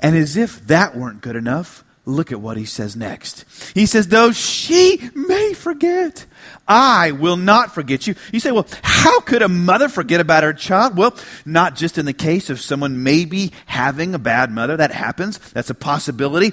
And 0.00 0.16
as 0.16 0.36
if 0.36 0.66
that 0.66 0.96
weren't 0.96 1.20
good 1.20 1.36
enough, 1.36 1.83
look 2.06 2.32
at 2.32 2.40
what 2.40 2.56
he 2.56 2.64
says 2.64 2.96
next. 2.96 3.44
He 3.74 3.86
says, 3.86 4.08
Though 4.08 4.32
she 4.32 5.10
may 5.14 5.54
forget, 5.54 6.26
I 6.68 7.12
will 7.12 7.36
not 7.36 7.74
forget 7.74 8.06
you. 8.06 8.14
You 8.32 8.40
say, 8.40 8.52
Well, 8.52 8.66
how 8.82 9.20
could 9.20 9.42
a 9.42 9.48
mother 9.48 9.88
forget 9.88 10.20
about 10.20 10.42
her 10.42 10.52
child? 10.52 10.96
Well, 10.96 11.16
not 11.44 11.76
just 11.76 11.98
in 11.98 12.06
the 12.06 12.12
case 12.12 12.50
of 12.50 12.60
someone 12.60 13.02
maybe 13.02 13.52
having 13.66 14.14
a 14.14 14.18
bad 14.18 14.50
mother. 14.50 14.76
That 14.76 14.92
happens, 14.92 15.38
that's 15.52 15.70
a 15.70 15.74
possibility. 15.74 16.52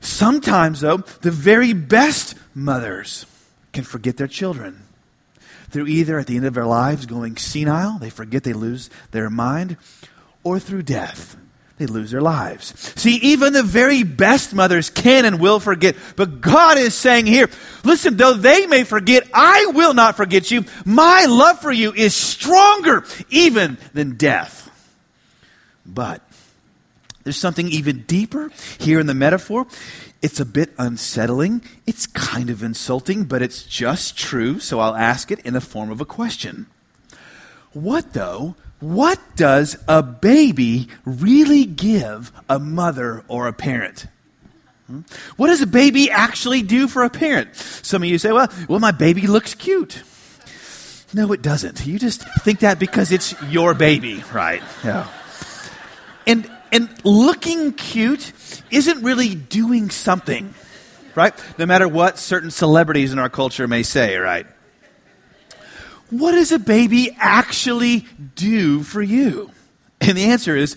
Sometimes, 0.00 0.80
though, 0.80 0.98
the 0.98 1.30
very 1.30 1.72
best 1.72 2.34
mothers 2.54 3.24
can 3.72 3.84
forget 3.84 4.16
their 4.16 4.26
children. 4.26 4.82
Through 5.70 5.86
either 5.86 6.18
at 6.18 6.26
the 6.26 6.36
end 6.36 6.44
of 6.44 6.54
their 6.54 6.66
lives 6.66 7.06
going 7.06 7.36
senile, 7.36 7.98
they 7.98 8.10
forget 8.10 8.42
they 8.42 8.52
lose 8.52 8.90
their 9.12 9.30
mind, 9.30 9.78
or 10.42 10.58
through 10.58 10.82
death 10.82 11.36
they 11.82 11.92
lose 11.92 12.10
their 12.10 12.20
lives. 12.20 12.72
See, 13.00 13.16
even 13.16 13.52
the 13.52 13.62
very 13.62 14.04
best 14.04 14.54
mothers 14.54 14.88
can 14.88 15.24
and 15.24 15.40
will 15.40 15.58
forget. 15.58 15.96
But 16.16 16.40
God 16.40 16.78
is 16.78 16.94
saying 16.94 17.26
here, 17.26 17.50
listen, 17.84 18.16
though 18.16 18.34
they 18.34 18.66
may 18.66 18.84
forget, 18.84 19.28
I 19.34 19.66
will 19.74 19.94
not 19.94 20.16
forget 20.16 20.50
you. 20.50 20.64
My 20.84 21.26
love 21.28 21.60
for 21.60 21.72
you 21.72 21.92
is 21.92 22.14
stronger 22.14 23.04
even 23.30 23.78
than 23.92 24.16
death. 24.16 24.70
But 25.84 26.22
there's 27.24 27.36
something 27.36 27.68
even 27.68 28.02
deeper 28.02 28.50
here 28.78 29.00
in 29.00 29.06
the 29.06 29.14
metaphor. 29.14 29.66
It's 30.22 30.38
a 30.38 30.44
bit 30.44 30.72
unsettling. 30.78 31.62
It's 31.84 32.06
kind 32.06 32.48
of 32.48 32.62
insulting, 32.62 33.24
but 33.24 33.42
it's 33.42 33.64
just 33.64 34.16
true, 34.16 34.60
so 34.60 34.78
I'll 34.78 34.94
ask 34.94 35.32
it 35.32 35.40
in 35.40 35.54
the 35.54 35.60
form 35.60 35.90
of 35.90 36.00
a 36.00 36.04
question. 36.04 36.66
What, 37.72 38.12
though, 38.12 38.54
what 38.82 39.20
does 39.36 39.76
a 39.86 40.02
baby 40.02 40.88
really 41.04 41.64
give 41.64 42.32
a 42.48 42.58
mother 42.58 43.24
or 43.28 43.46
a 43.46 43.52
parent? 43.52 44.08
Hmm? 44.88 45.02
What 45.36 45.46
does 45.46 45.62
a 45.62 45.68
baby 45.68 46.10
actually 46.10 46.62
do 46.62 46.88
for 46.88 47.04
a 47.04 47.10
parent? 47.10 47.54
Some 47.54 48.02
of 48.02 48.08
you 48.08 48.18
say, 48.18 48.32
well, 48.32 48.48
well, 48.68 48.80
my 48.80 48.90
baby 48.90 49.28
looks 49.28 49.54
cute. 49.54 50.02
No, 51.14 51.32
it 51.32 51.42
doesn't. 51.42 51.86
You 51.86 51.96
just 51.98 52.22
think 52.40 52.60
that 52.60 52.80
because 52.80 53.12
it's 53.12 53.40
your 53.42 53.74
baby, 53.74 54.24
right? 54.32 54.62
Yeah. 54.82 55.06
And 56.26 56.50
and 56.72 56.88
looking 57.04 57.74
cute 57.74 58.32
isn't 58.70 59.02
really 59.04 59.34
doing 59.34 59.90
something, 59.90 60.54
right? 61.14 61.34
No 61.56 61.66
matter 61.66 61.86
what 61.86 62.18
certain 62.18 62.50
celebrities 62.50 63.12
in 63.12 63.20
our 63.20 63.28
culture 63.28 63.68
may 63.68 63.84
say, 63.84 64.16
right? 64.16 64.46
What 66.12 66.32
does 66.32 66.52
a 66.52 66.58
baby 66.58 67.16
actually 67.18 68.06
do 68.34 68.82
for 68.82 69.02
you? 69.02 69.50
And 70.00 70.16
the 70.16 70.24
answer 70.24 70.56
is 70.56 70.76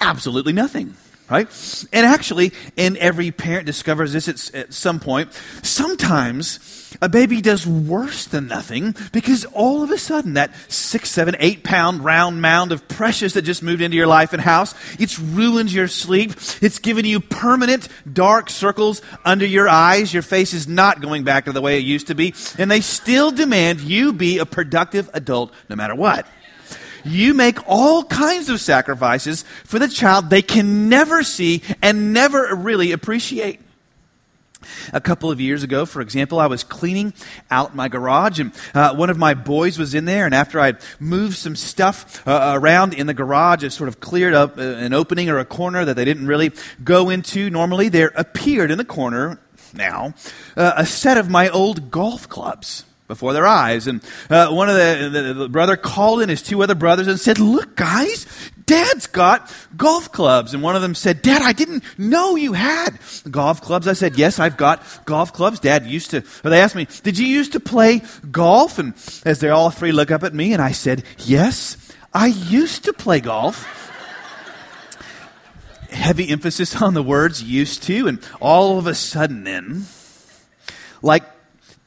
absolutely 0.00 0.52
nothing 0.52 0.94
right? 1.30 1.86
And 1.92 2.04
actually, 2.04 2.52
and 2.76 2.96
every 2.96 3.30
parent 3.30 3.64
discovers 3.64 4.12
this 4.12 4.28
at, 4.28 4.52
at, 4.54 4.74
some 4.74 4.98
point, 4.98 5.32
sometimes 5.62 6.58
a 7.00 7.08
baby 7.08 7.40
does 7.40 7.66
worse 7.66 8.26
than 8.26 8.46
nothing 8.46 8.94
because 9.12 9.44
all 9.46 9.82
of 9.82 9.90
a 9.90 9.98
sudden 9.98 10.34
that 10.34 10.52
six, 10.68 11.10
seven, 11.10 11.36
eight 11.38 11.64
pound 11.64 12.04
round 12.04 12.42
mound 12.42 12.72
of 12.72 12.86
precious 12.88 13.34
that 13.34 13.42
just 13.42 13.62
moved 13.62 13.82
into 13.82 13.96
your 13.96 14.06
life 14.06 14.32
and 14.32 14.42
house, 14.42 14.74
it's 14.98 15.18
ruined 15.18 15.72
your 15.72 15.88
sleep. 15.88 16.32
It's 16.60 16.78
given 16.78 17.04
you 17.04 17.20
permanent 17.20 17.88
dark 18.10 18.50
circles 18.50 19.02
under 19.24 19.46
your 19.46 19.68
eyes. 19.68 20.12
Your 20.12 20.22
face 20.22 20.52
is 20.52 20.68
not 20.68 21.00
going 21.00 21.24
back 21.24 21.44
to 21.44 21.52
the 21.52 21.60
way 21.60 21.78
it 21.78 21.84
used 21.84 22.08
to 22.08 22.14
be. 22.14 22.34
And 22.58 22.70
they 22.70 22.80
still 22.80 23.30
demand 23.30 23.80
you 23.80 24.12
be 24.12 24.38
a 24.38 24.46
productive 24.46 25.08
adult 25.14 25.52
no 25.68 25.76
matter 25.76 25.94
what 25.94 26.26
you 27.04 27.32
make 27.32 27.58
all 27.66 28.04
kinds 28.04 28.50
of 28.50 28.60
sacrifices 28.60 29.44
for 29.64 29.78
the 29.78 29.88
child 29.88 30.28
they 30.28 30.42
can 30.42 30.88
never 30.88 31.22
see 31.22 31.62
and 31.82 32.12
never 32.12 32.54
really 32.54 32.92
appreciate. 32.92 33.60
A 34.92 35.00
couple 35.00 35.30
of 35.30 35.40
years 35.40 35.62
ago, 35.62 35.86
for 35.86 36.00
example, 36.00 36.38
I 36.38 36.46
was 36.46 36.64
cleaning 36.64 37.14
out 37.50 37.74
my 37.74 37.88
garage, 37.88 38.40
and 38.40 38.52
uh, 38.74 38.94
one 38.94 39.10
of 39.10 39.18
my 39.18 39.34
boys 39.34 39.78
was 39.78 39.94
in 39.94 40.04
there. 40.04 40.26
And 40.26 40.34
after 40.34 40.60
I'd 40.60 40.78
moved 40.98 41.36
some 41.36 41.56
stuff 41.56 42.26
uh, 42.26 42.52
around 42.54 42.94
in 42.94 43.06
the 43.06 43.14
garage, 43.14 43.64
it 43.64 43.70
sort 43.70 43.88
of 43.88 44.00
cleared 44.00 44.34
up 44.34 44.58
uh, 44.58 44.62
an 44.62 44.92
opening 44.92 45.28
or 45.28 45.38
a 45.38 45.44
corner 45.44 45.84
that 45.84 45.94
they 45.94 46.04
didn't 46.04 46.26
really 46.26 46.52
go 46.82 47.10
into 47.10 47.50
normally. 47.50 47.88
There 47.88 48.12
appeared 48.14 48.70
in 48.70 48.78
the 48.78 48.84
corner 48.84 49.40
now 49.72 50.14
uh, 50.56 50.72
a 50.76 50.86
set 50.86 51.16
of 51.16 51.30
my 51.30 51.48
old 51.48 51.90
golf 51.90 52.28
clubs 52.28 52.84
before 53.10 53.32
their 53.32 53.46
eyes. 53.46 53.88
And 53.88 54.00
uh, 54.30 54.50
one 54.50 54.68
of 54.68 54.76
the, 54.76 55.10
the, 55.12 55.34
the, 55.34 55.48
brother 55.48 55.76
called 55.76 56.22
in 56.22 56.28
his 56.28 56.42
two 56.42 56.62
other 56.62 56.76
brothers 56.76 57.08
and 57.08 57.18
said, 57.18 57.40
Look, 57.40 57.74
guys, 57.74 58.24
Dad's 58.66 59.08
got 59.08 59.52
golf 59.76 60.12
clubs. 60.12 60.54
And 60.54 60.62
one 60.62 60.76
of 60.76 60.82
them 60.82 60.94
said, 60.94 61.22
Dad, 61.22 61.42
I 61.42 61.52
didn't 61.52 61.82
know 61.98 62.36
you 62.36 62.52
had 62.52 63.00
golf 63.28 63.60
clubs. 63.60 63.88
I 63.88 63.94
said, 63.94 64.16
Yes, 64.16 64.38
I've 64.38 64.56
got 64.56 64.80
golf 65.06 65.32
clubs. 65.32 65.58
Dad 65.58 65.86
used 65.86 66.12
to, 66.12 66.22
or 66.44 66.50
they 66.50 66.60
asked 66.60 66.76
me, 66.76 66.86
Did 67.02 67.18
you 67.18 67.26
used 67.26 67.52
to 67.52 67.60
play 67.60 68.02
golf? 68.30 68.78
And 68.78 68.94
as 69.26 69.40
they 69.40 69.48
all 69.48 69.70
three 69.70 69.90
look 69.90 70.12
up 70.12 70.22
at 70.22 70.32
me, 70.32 70.52
and 70.52 70.62
I 70.62 70.70
said, 70.70 71.02
Yes, 71.18 71.76
I 72.14 72.26
used 72.26 72.84
to 72.84 72.92
play 72.92 73.18
golf 73.18 73.66
heavy 75.90 76.28
emphasis 76.28 76.80
on 76.80 76.94
the 76.94 77.02
words 77.02 77.42
used 77.42 77.82
to, 77.82 78.06
and 78.06 78.20
all 78.40 78.78
of 78.78 78.86
a 78.86 78.94
sudden, 78.94 79.42
then, 79.42 79.86
like 81.02 81.24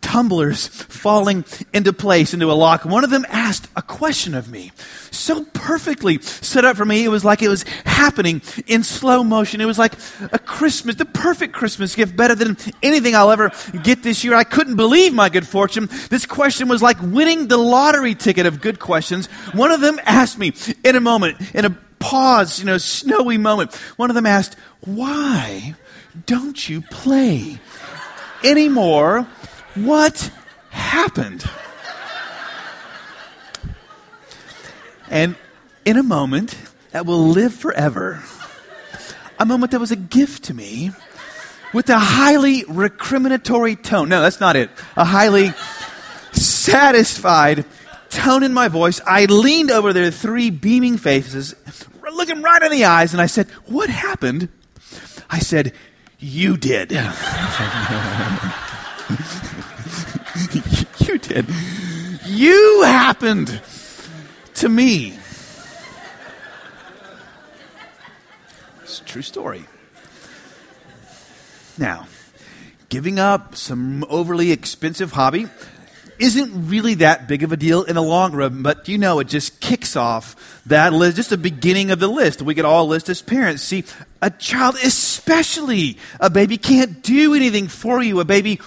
tumblers 0.04 0.68
falling 0.68 1.46
into 1.74 1.94
place, 1.94 2.34
into 2.34 2.52
a 2.52 2.54
lock. 2.54 2.86
One 2.86 3.04
of 3.04 3.10
them 3.10 3.26
asked 3.30 3.68
a 3.76 3.82
question 3.82 4.36
of 4.36 4.52
me. 4.52 4.72
So 5.10 5.46
perfectly 5.46 6.22
set 6.22 6.66
up 6.66 6.78
for 6.78 6.86
me. 6.86 7.04
It 7.04 7.08
was 7.08 7.26
like 7.26 7.42
it 7.42 7.48
was 7.48 7.64
happening 7.86 8.42
in 8.68 8.84
slow 8.84 9.24
motion. 9.24 9.62
It 9.62 9.66
was 9.66 9.80
like 9.80 9.94
a 10.32 10.38
Christmas, 10.38 10.96
the 10.96 11.06
perfect 11.06 11.54
Christmas 11.54 11.96
gift, 11.96 12.16
better 12.16 12.36
than 12.36 12.58
anything 12.84 13.16
I'll 13.16 13.32
ever 13.32 13.52
get 13.82 14.04
this 14.04 14.24
year. 14.24 14.36
I 14.36 14.44
couldn't 14.44 14.76
believe 14.76 15.14
my 15.14 15.30
good 15.30 15.48
fortune. 15.48 15.88
This 16.10 16.26
question 16.26 16.68
was 16.68 16.82
like 16.82 17.02
winning 17.02 17.48
the 17.48 17.58
lottery 17.58 18.14
ticket 18.14 18.46
of 18.46 18.62
good 18.62 18.80
questions. 18.80 19.28
One 19.54 19.72
of 19.72 19.82
them 19.82 20.00
asked 20.06 20.38
me 20.38 20.54
in 20.84 20.96
a 20.96 21.02
moment, 21.02 21.38
in 21.56 21.66
a 21.66 21.72
pause, 22.00 22.60
you 22.60 22.66
know, 22.66 22.78
snowy 22.78 23.38
moment. 23.38 23.74
One 23.96 24.12
of 24.12 24.16
them 24.16 24.26
asked, 24.26 24.58
Why 24.82 25.76
don't 26.26 26.70
you 26.70 26.82
play 26.82 27.60
anymore 28.44 29.26
what 29.76 30.32
happened? 30.70 31.44
And 35.10 35.36
in 35.86 35.98
a 35.98 36.04
moment 36.04 36.58
that 36.92 37.06
will 37.06 37.28
live 37.28 37.54
forever, 37.54 38.24
a 39.40 39.46
moment 39.46 39.72
that 39.72 39.80
was 39.80 39.92
a 39.92 39.96
gift 39.96 40.46
to 40.46 40.54
me 40.54 40.92
with 41.74 41.90
a 41.90 42.00
highly 42.00 42.64
recriminatory 42.64 43.82
tone. 43.82 44.10
No, 44.10 44.22
that's 44.22 44.40
not 44.40 44.56
it. 44.56 44.70
A 44.96 45.06
highly 45.06 45.54
satisfied 46.32 47.66
tone 48.10 48.44
in 48.44 48.54
my 48.54 48.68
voice. 48.68 49.02
I 49.06 49.26
leaned 49.26 49.72
over 49.72 49.92
their 49.92 50.12
three 50.12 50.52
beaming 50.52 50.98
faces, 50.98 51.56
looking 52.12 52.42
right 52.42 52.62
in 52.62 52.72
the 52.72 52.86
eyes, 52.86 53.14
and 53.14 53.22
I 53.22 53.26
said, 53.26 53.50
What 53.66 53.90
happened? 53.90 54.50
I 55.30 55.40
said, 55.40 55.74
You 56.20 56.58
did. 56.58 56.92
did. 61.24 61.46
You 62.26 62.84
happened 62.84 63.62
to 64.56 64.70
me. 64.70 65.18
It's 68.84 69.02
a 69.02 69.04
true 69.06 69.22
story. 69.22 69.66
Now, 71.78 72.08
giving 72.90 73.18
up 73.18 73.56
some 73.56 74.04
overly 74.10 74.52
expensive 74.52 75.12
hobby 75.12 75.48
isn't 76.20 76.70
really 76.70 76.94
that 76.96 77.28
big 77.28 77.44
of 77.44 77.52
a 77.52 77.58
deal 77.58 77.84
in 77.84 77.96
the 77.96 78.02
long 78.02 78.34
run, 78.34 78.62
but 78.62 78.88
you 78.88 78.98
know, 78.98 79.20
it 79.20 79.28
just 79.28 79.60
kicks 79.60 79.96
off 79.96 80.62
that 80.68 80.94
list, 80.94 81.18
just 81.18 81.32
the 81.32 81.38
beginning 81.38 81.90
of 81.90 82.00
the 82.00 82.08
list. 82.08 82.42
We 82.42 82.54
could 82.54 82.66
all 82.66 82.88
list 82.88 83.10
as 83.10 83.22
parents. 83.22 83.64
See, 83.64 83.84
a 84.22 84.30
child, 84.30 84.76
especially 84.76 85.98
a 86.20 86.30
baby, 86.30 86.58
can't 86.58 87.02
do 87.02 87.34
anything 87.34 87.68
for 87.68 88.02
you. 88.02 88.20
A 88.20 88.26
baby 88.26 88.60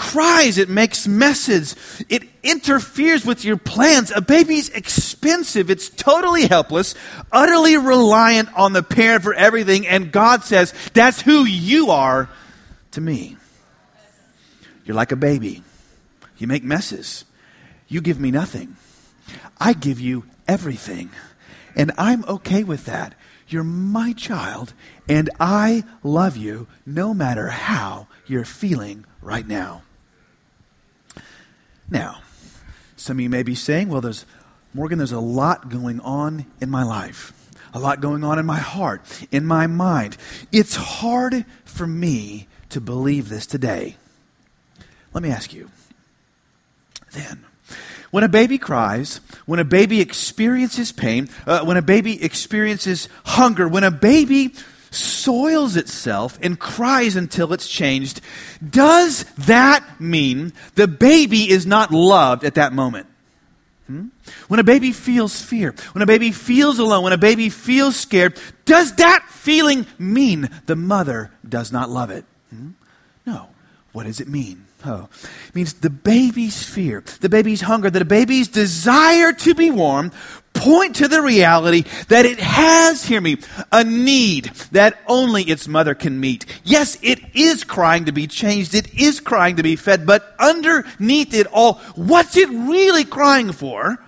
cries, 0.00 0.56
it 0.56 0.70
makes 0.70 1.06
messes, 1.06 1.76
it 2.08 2.22
interferes 2.42 3.26
with 3.26 3.44
your 3.44 3.58
plans. 3.58 4.10
A 4.10 4.22
baby's 4.22 4.70
expensive, 4.70 5.68
it's 5.68 5.90
totally 5.90 6.46
helpless, 6.46 6.94
utterly 7.30 7.76
reliant 7.76 8.48
on 8.56 8.72
the 8.72 8.82
parent 8.82 9.22
for 9.22 9.34
everything, 9.34 9.86
and 9.86 10.10
God 10.10 10.42
says, 10.42 10.72
That's 10.94 11.20
who 11.20 11.44
you 11.44 11.90
are 11.90 12.30
to 12.92 13.00
me. 13.02 13.36
You're 14.86 14.96
like 14.96 15.12
a 15.12 15.16
baby. 15.16 15.62
You 16.38 16.46
make 16.46 16.64
messes. 16.64 17.26
You 17.86 18.00
give 18.00 18.18
me 18.18 18.30
nothing. 18.30 18.76
I 19.60 19.74
give 19.74 20.00
you 20.00 20.24
everything. 20.48 21.10
And 21.76 21.92
I'm 21.98 22.24
okay 22.24 22.64
with 22.64 22.86
that. 22.86 23.14
You're 23.48 23.64
my 23.64 24.14
child, 24.14 24.72
and 25.08 25.28
I 25.38 25.84
love 26.02 26.38
you 26.38 26.68
no 26.86 27.12
matter 27.12 27.48
how 27.48 28.06
you're 28.26 28.44
feeling 28.46 29.04
right 29.20 29.46
now. 29.46 29.82
Now, 31.90 32.22
some 32.96 33.16
of 33.16 33.20
you 33.20 33.28
may 33.28 33.42
be 33.42 33.54
saying, 33.54 33.88
well, 33.88 34.00
there's, 34.00 34.24
Morgan, 34.72 34.98
there's 34.98 35.12
a 35.12 35.20
lot 35.20 35.68
going 35.68 36.00
on 36.00 36.46
in 36.60 36.70
my 36.70 36.84
life, 36.84 37.32
a 37.74 37.80
lot 37.80 38.00
going 38.00 38.22
on 38.22 38.38
in 38.38 38.46
my 38.46 38.58
heart, 38.58 39.02
in 39.32 39.44
my 39.44 39.66
mind. 39.66 40.16
It's 40.52 40.76
hard 40.76 41.44
for 41.64 41.86
me 41.86 42.46
to 42.68 42.80
believe 42.80 43.28
this 43.28 43.46
today. 43.46 43.96
Let 45.12 45.22
me 45.22 45.30
ask 45.30 45.52
you 45.52 45.70
then. 47.12 47.44
When 48.10 48.24
a 48.24 48.28
baby 48.28 48.58
cries, 48.58 49.20
when 49.46 49.60
a 49.60 49.64
baby 49.64 50.00
experiences 50.00 50.90
pain, 50.90 51.28
uh, 51.46 51.64
when 51.64 51.76
a 51.76 51.82
baby 51.82 52.22
experiences 52.22 53.08
hunger, 53.24 53.68
when 53.68 53.84
a 53.84 53.90
baby 53.90 54.54
soils 54.90 55.76
itself 55.76 56.38
and 56.42 56.58
cries 56.58 57.16
until 57.16 57.52
it's 57.52 57.68
changed, 57.68 58.20
does 58.68 59.24
that 59.38 59.84
mean 60.00 60.52
the 60.74 60.88
baby 60.88 61.50
is 61.50 61.66
not 61.66 61.90
loved 61.90 62.44
at 62.44 62.54
that 62.54 62.72
moment? 62.72 63.06
Hmm? 63.86 64.08
When 64.48 64.60
a 64.60 64.64
baby 64.64 64.92
feels 64.92 65.40
fear, 65.40 65.74
when 65.92 66.02
a 66.02 66.06
baby 66.06 66.32
feels 66.32 66.78
alone, 66.78 67.04
when 67.04 67.12
a 67.12 67.18
baby 67.18 67.48
feels 67.48 67.96
scared, 67.96 68.38
does 68.64 68.94
that 68.96 69.26
feeling 69.28 69.86
mean 69.98 70.48
the 70.66 70.76
mother 70.76 71.32
does 71.48 71.72
not 71.72 71.90
love 71.90 72.10
it? 72.10 72.24
Hmm? 72.50 72.70
No. 73.26 73.48
What 73.92 74.04
does 74.04 74.20
it 74.20 74.28
mean? 74.28 74.66
Oh, 74.84 75.08
it 75.48 75.54
means 75.54 75.74
the 75.74 75.90
baby's 75.90 76.62
fear, 76.62 77.04
the 77.20 77.28
baby's 77.28 77.60
hunger, 77.60 77.90
the 77.90 78.04
baby's 78.04 78.48
desire 78.48 79.32
to 79.32 79.54
be 79.54 79.70
warm 79.70 80.10
point 80.54 80.96
to 80.96 81.08
the 81.08 81.22
reality 81.22 81.84
that 82.08 82.26
it 82.26 82.38
has, 82.38 83.04
hear 83.04 83.20
me, 83.20 83.38
a 83.72 83.84
need 83.84 84.46
that 84.72 84.98
only 85.06 85.44
its 85.44 85.68
mother 85.68 85.94
can 85.94 86.20
meet. 86.20 86.44
Yes, 86.64 86.98
it 87.02 87.20
is 87.34 87.64
crying 87.64 88.04
to 88.06 88.12
be 88.12 88.26
changed. 88.26 88.74
It 88.74 88.94
is 88.94 89.20
crying 89.20 89.56
to 89.56 89.62
be 89.62 89.76
fed. 89.76 90.06
But 90.06 90.34
underneath 90.38 91.34
it 91.34 91.46
all, 91.52 91.74
what's 91.94 92.36
it 92.36 92.48
really 92.48 93.04
crying 93.04 93.52
for? 93.52 94.02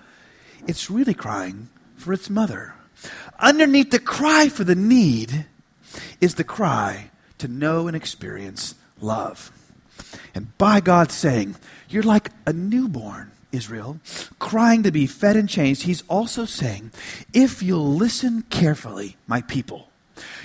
It's 0.66 0.90
really 0.90 1.14
crying 1.14 1.68
for 1.96 2.12
its 2.12 2.28
mother. 2.28 2.74
Underneath 3.38 3.90
the 3.90 3.98
cry 3.98 4.48
for 4.48 4.64
the 4.64 4.76
need 4.76 5.46
is 6.20 6.35
the 6.35 6.44
cry 6.44 7.11
to 7.38 7.48
know 7.48 7.88
and 7.88 7.96
experience 7.96 8.74
love. 9.00 9.50
And 10.35 10.57
by 10.59 10.81
God 10.81 11.11
saying, 11.11 11.57
You're 11.88 12.03
like 12.03 12.31
a 12.46 12.53
newborn, 12.53 13.33
Israel, 13.51 13.98
crying 14.38 14.83
to 14.83 14.90
be 14.90 15.07
fed 15.07 15.37
and 15.37 15.48
changed, 15.48 15.83
He's 15.83 16.03
also 16.09 16.44
saying, 16.44 16.92
If 17.33 17.62
you'll 17.62 17.94
listen 17.94 18.42
carefully, 18.51 19.16
my 19.27 19.42
people, 19.42 19.88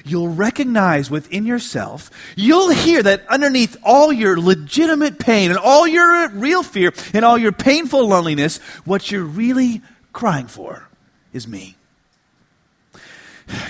you'll 0.03 0.29
recognize 0.29 1.09
within 1.09 1.45
yourself, 1.45 2.09
you'll 2.35 2.69
hear 2.69 3.01
that 3.03 3.25
underneath 3.27 3.77
all 3.83 4.11
your 4.11 4.39
legitimate 4.39 5.19
pain 5.19 5.51
and 5.51 5.59
all 5.59 5.87
your 5.87 6.29
real 6.29 6.63
fear 6.63 6.93
and 7.13 7.23
all 7.23 7.37
your 7.37 7.51
painful 7.51 8.07
loneliness, 8.07 8.57
what 8.85 9.11
you're 9.11 9.23
really 9.23 9.81
crying 10.13 10.47
for 10.47 10.87
is 11.33 11.47
me. 11.47 11.76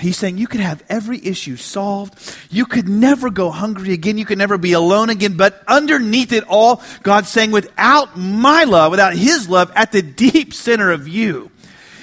He's 0.00 0.16
saying 0.16 0.38
you 0.38 0.48
could 0.48 0.60
have 0.60 0.82
every 0.88 1.24
issue 1.24 1.56
solved. 1.56 2.36
You 2.50 2.66
could 2.66 2.88
never 2.88 3.30
go 3.30 3.50
hungry 3.50 3.92
again. 3.92 4.18
You 4.18 4.24
could 4.24 4.38
never 4.38 4.58
be 4.58 4.72
alone 4.72 5.08
again. 5.08 5.36
But 5.36 5.62
underneath 5.68 6.32
it 6.32 6.44
all, 6.48 6.82
God's 7.02 7.28
saying, 7.28 7.52
without 7.52 8.18
my 8.18 8.64
love, 8.64 8.90
without 8.90 9.14
His 9.14 9.48
love 9.48 9.70
at 9.74 9.92
the 9.92 10.02
deep 10.02 10.52
center 10.52 10.90
of 10.90 11.06
you, 11.06 11.50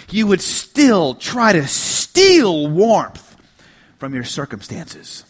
you 0.09 0.27
would 0.27 0.41
still 0.41 1.15
try 1.15 1.51
to 1.51 1.67
steal 1.67 2.67
warmth 2.67 3.35
from 3.99 4.13
your 4.13 4.23
circumstances. 4.23 5.25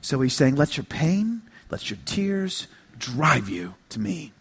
So 0.00 0.20
He's 0.20 0.34
saying, 0.34 0.56
let 0.56 0.76
your 0.76 0.84
pain, 0.84 1.42
let 1.70 1.90
your 1.90 1.98
tears 2.06 2.66
drive 2.98 3.48
you 3.48 3.74
to 3.90 4.00
me. 4.00 4.32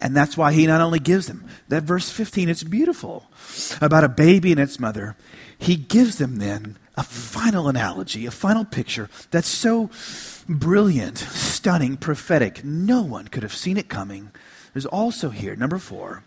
And 0.00 0.16
that's 0.16 0.36
why 0.36 0.52
he 0.52 0.66
not 0.66 0.80
only 0.80 0.98
gives 0.98 1.26
them 1.26 1.44
that 1.68 1.84
verse 1.84 2.10
15, 2.10 2.48
it's 2.48 2.62
beautiful 2.62 3.30
about 3.80 4.04
a 4.04 4.08
baby 4.08 4.52
and 4.52 4.60
its 4.60 4.78
mother 4.80 5.16
he 5.58 5.76
gives 5.76 6.18
them 6.18 6.36
then 6.36 6.76
a 6.96 7.02
final 7.02 7.68
analogy, 7.68 8.26
a 8.26 8.30
final 8.30 8.64
picture 8.64 9.08
that's 9.30 9.48
so 9.48 9.90
brilliant, 10.48 11.18
stunning, 11.18 11.96
prophetic. 11.96 12.64
No 12.64 13.02
one 13.02 13.28
could 13.28 13.42
have 13.42 13.54
seen 13.54 13.76
it 13.76 13.88
coming. 13.88 14.30
There's 14.72 14.86
also 14.86 15.30
here, 15.30 15.56
number 15.56 15.78
four, 15.78 16.22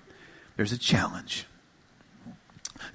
there's 0.55 0.71
a 0.71 0.77
challenge. 0.77 1.45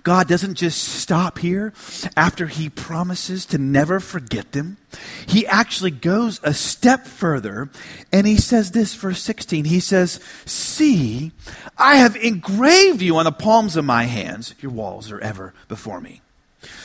God 0.02 0.28
doesn't 0.28 0.54
just 0.54 0.82
stop 0.82 1.38
here 1.38 1.72
after 2.16 2.46
he 2.46 2.68
promises 2.68 3.46
to 3.46 3.58
never 3.58 4.00
forget 4.00 4.52
them. 4.52 4.78
He 5.26 5.46
actually 5.46 5.92
goes 5.92 6.40
a 6.42 6.52
step 6.52 7.06
further 7.06 7.70
and 8.12 8.26
he 8.26 8.36
says 8.36 8.72
this, 8.72 8.94
verse 8.94 9.22
16. 9.22 9.64
He 9.64 9.80
says, 9.80 10.20
See, 10.44 11.32
I 11.78 11.96
have 11.96 12.16
engraved 12.16 13.02
you 13.02 13.16
on 13.16 13.24
the 13.24 13.32
palms 13.32 13.76
of 13.76 13.84
my 13.84 14.04
hands. 14.04 14.54
Your 14.60 14.72
walls 14.72 15.10
are 15.10 15.20
ever 15.20 15.54
before 15.68 16.00
me. 16.00 16.20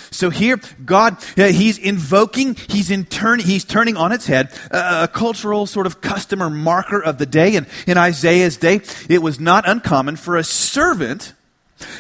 So 0.10 0.30
here, 0.30 0.60
God, 0.86 1.18
uh, 1.38 1.48
he's 1.48 1.78
invoking, 1.78 2.56
he's 2.56 2.90
in 2.90 3.06
turn, 3.06 3.40
he's 3.40 3.66
turning 3.66 3.98
on 3.98 4.12
its 4.12 4.26
head 4.26 4.52
uh, 4.72 5.08
a 5.10 5.14
cultural 5.14 5.66
sort 5.66 5.86
of 5.86 6.02
customer 6.02 6.50
marker 6.50 7.02
of 7.02 7.18
the 7.18 7.26
day. 7.26 7.56
And 7.56 7.68
in 7.86 7.98
Isaiah's 7.98 8.58
day, 8.58 8.82
it 9.10 9.22
was 9.22 9.40
not 9.40 9.68
uncommon 9.68 10.16
for 10.16 10.38
a 10.38 10.44
servant 10.44 11.34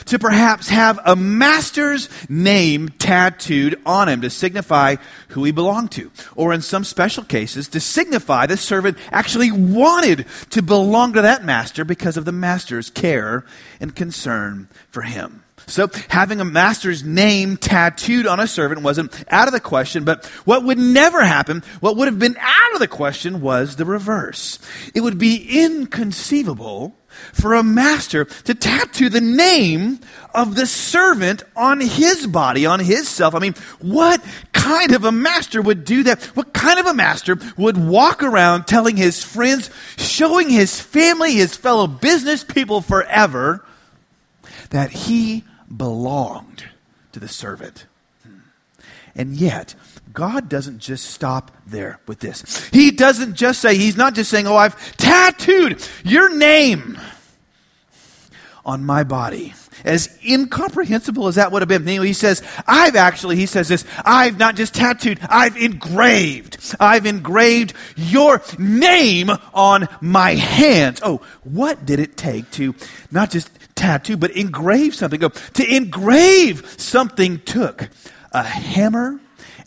to 0.05 0.19
perhaps 0.19 0.69
have 0.69 0.99
a 1.05 1.15
master's 1.15 2.09
name 2.29 2.89
tattooed 2.89 3.79
on 3.85 4.09
him 4.09 4.21
to 4.21 4.29
signify 4.29 4.95
who 5.29 5.43
he 5.43 5.51
belonged 5.51 5.91
to. 5.91 6.11
Or 6.35 6.53
in 6.53 6.61
some 6.61 6.83
special 6.83 7.23
cases, 7.23 7.67
to 7.69 7.79
signify 7.79 8.45
the 8.45 8.57
servant 8.57 8.97
actually 9.11 9.51
wanted 9.51 10.25
to 10.51 10.61
belong 10.61 11.13
to 11.13 11.21
that 11.21 11.43
master 11.43 11.85
because 11.85 12.17
of 12.17 12.25
the 12.25 12.31
master's 12.31 12.89
care 12.89 13.45
and 13.79 13.95
concern 13.95 14.67
for 14.89 15.01
him. 15.01 15.43
So 15.67 15.89
having 16.07 16.39
a 16.39 16.45
master's 16.45 17.03
name 17.03 17.57
tattooed 17.57 18.25
on 18.25 18.39
a 18.39 18.47
servant 18.47 18.83
wasn't 18.83 19.13
out 19.29 19.49
of 19.49 19.53
the 19.53 19.59
question, 19.59 20.05
but 20.05 20.25
what 20.45 20.63
would 20.63 20.77
never 20.77 21.23
happen, 21.23 21.61
what 21.81 21.97
would 21.97 22.07
have 22.07 22.19
been 22.19 22.37
out 22.39 22.73
of 22.73 22.79
the 22.79 22.87
question 22.87 23.41
was 23.41 23.75
the 23.75 23.85
reverse. 23.85 24.59
It 24.95 25.01
would 25.01 25.17
be 25.17 25.65
inconceivable 25.65 26.95
for 27.33 27.53
a 27.53 27.63
master 27.63 28.25
to 28.25 28.55
tattoo 28.55 29.09
the 29.09 29.19
name 29.19 29.99
of 30.33 30.55
the 30.55 30.65
servant 30.65 31.43
on 31.55 31.81
his 31.81 32.27
body, 32.27 32.65
on 32.65 32.79
his 32.79 33.09
self. 33.09 33.35
I 33.35 33.39
mean, 33.39 33.55
what 33.79 34.23
kind 34.53 34.93
of 34.93 35.03
a 35.03 35.11
master 35.11 35.61
would 35.61 35.83
do 35.83 36.03
that? 36.03 36.23
What 36.35 36.53
kind 36.53 36.79
of 36.79 36.85
a 36.85 36.93
master 36.93 37.37
would 37.57 37.77
walk 37.77 38.23
around 38.23 38.67
telling 38.67 38.95
his 38.95 39.21
friends, 39.21 39.69
showing 39.97 40.49
his 40.49 40.79
family, 40.79 41.33
his 41.33 41.57
fellow 41.57 41.87
business 41.87 42.43
people 42.43 42.81
forever 42.81 43.65
that 44.69 44.91
he 44.91 45.43
belonged 45.75 46.65
to 47.11 47.19
the 47.19 47.27
servant. 47.27 47.85
And 49.15 49.33
yet, 49.33 49.73
God 50.13 50.47
doesn't 50.47 50.79
just 50.79 51.05
stop 51.09 51.51
there 51.65 51.99
with 52.05 52.19
this. 52.19 52.67
He 52.69 52.91
doesn't 52.91 53.33
just 53.33 53.59
say, 53.59 53.75
He's 53.75 53.97
not 53.97 54.13
just 54.13 54.29
saying, 54.29 54.45
Oh, 54.45 54.55
I've 54.55 54.95
tattooed 54.97 55.85
your 56.03 56.35
name 56.35 56.99
on 58.63 58.83
my 58.83 59.03
body. 59.03 59.53
As 59.85 60.17
incomprehensible 60.27 61.27
as 61.27 61.35
that 61.35 61.51
would 61.51 61.61
have 61.61 61.69
been, 61.69 61.87
he 61.87 62.13
says, 62.13 62.43
I've 62.67 62.95
actually, 62.95 63.37
he 63.37 63.45
says 63.45 63.67
this, 63.67 63.85
I've 64.03 64.37
not 64.37 64.55
just 64.55 64.75
tattooed, 64.75 65.19
I've 65.29 65.55
engraved. 65.55 66.75
I've 66.79 67.05
engraved 67.05 67.73
your 67.95 68.41
name 68.57 69.29
on 69.53 69.87
my 70.01 70.33
hands. 70.35 70.99
Oh, 71.03 71.21
what 71.43 71.85
did 71.85 71.99
it 71.99 72.17
take 72.17 72.51
to 72.51 72.75
not 73.11 73.31
just 73.31 73.49
tattoo, 73.77 74.17
but 74.17 74.31
engrave 74.31 74.95
something. 74.95 75.19
Go, 75.19 75.29
to 75.29 75.75
engrave 75.75 76.75
something 76.77 77.39
took 77.39 77.89
a 78.31 78.43
hammer 78.43 79.19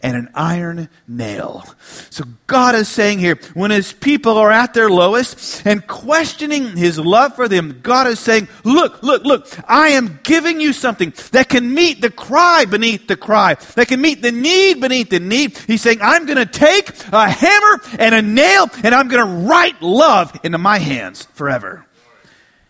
and 0.02 0.16
an 0.16 0.30
iron 0.34 0.88
nail. 1.06 1.64
So 2.08 2.24
God 2.46 2.74
is 2.74 2.88
saying 2.88 3.18
here, 3.18 3.38
when 3.54 3.70
his 3.70 3.92
people 3.92 4.38
are 4.38 4.50
at 4.50 4.72
their 4.72 4.88
lowest 4.88 5.66
and 5.66 5.86
questioning 5.86 6.76
his 6.76 6.98
love 6.98 7.36
for 7.36 7.48
them, 7.48 7.80
God 7.82 8.06
is 8.06 8.18
saying, 8.18 8.48
look, 8.64 9.02
look, 9.02 9.24
look, 9.24 9.48
I 9.68 9.88
am 9.90 10.20
giving 10.22 10.60
you 10.60 10.72
something 10.72 11.12
that 11.32 11.48
can 11.48 11.74
meet 11.74 12.00
the 12.00 12.10
cry 12.10 12.64
beneath 12.64 13.08
the 13.08 13.16
cry, 13.16 13.54
that 13.74 13.88
can 13.88 14.00
meet 14.00 14.22
the 14.22 14.32
need 14.32 14.80
beneath 14.80 15.10
the 15.10 15.20
need. 15.20 15.56
He's 15.58 15.82
saying, 15.82 15.98
I'm 16.00 16.24
going 16.24 16.38
to 16.38 16.46
take 16.46 16.90
a 17.12 17.28
hammer 17.28 17.82
and 17.98 18.14
a 18.14 18.22
nail 18.22 18.68
and 18.82 18.94
I'm 18.94 19.08
going 19.08 19.26
to 19.26 19.48
write 19.48 19.82
love 19.82 20.38
into 20.42 20.58
my 20.58 20.78
hands 20.78 21.26
forever. 21.34 21.84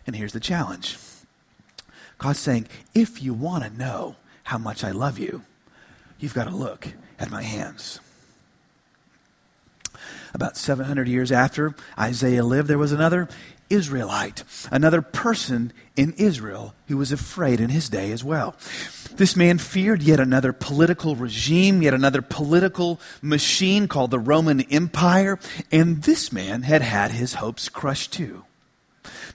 And 0.07 0.17
here's 0.17 0.33
the 0.33 0.41
challenge. 0.41 0.99
God's 2.21 2.39
saying, 2.39 2.67
if 2.95 3.23
you 3.23 3.33
want 3.33 3.65
to 3.65 3.79
know 3.79 4.17
how 4.45 4.59
much 4.59 4.85
I 4.85 4.91
love 4.91 5.19
you, 5.19 5.43
you've 6.19 6.35
got 6.35 6.45
to 6.45 6.55
look 6.55 6.87
at 7.19 7.31
my 7.31 7.43
hands. 7.43 7.99
About 10.35 10.57
700 10.57 11.09
years 11.09 11.33
after 11.33 11.75
Isaiah 11.99 12.45
lived, 12.45 12.69
there 12.69 12.79
was 12.79 12.93
another 12.93 13.27
Israelite, 13.71 14.45
another 14.71 15.01
person 15.01 15.73
in 15.97 16.13
Israel 16.19 16.75
who 16.89 16.99
was 16.99 17.11
afraid 17.11 17.59
in 17.59 17.71
his 17.71 17.89
day 17.89 18.13
as 18.13 18.23
well. 18.23 18.55
This 19.13 19.35
man 19.35 19.57
feared 19.57 20.03
yet 20.03 20.21
another 20.21 20.53
political 20.53 21.17
regime, 21.17 21.81
yet 21.81 21.95
another 21.95 22.21
political 22.21 23.01
machine 23.23 23.89
called 23.89 24.11
the 24.11 24.19
Roman 24.19 24.61
Empire, 24.71 25.39
and 25.73 26.03
this 26.03 26.33
man 26.33 26.63
had 26.63 26.83
had 26.83 27.13
his 27.13 27.35
hopes 27.35 27.71
crushed 27.71 28.13
too 28.13 28.45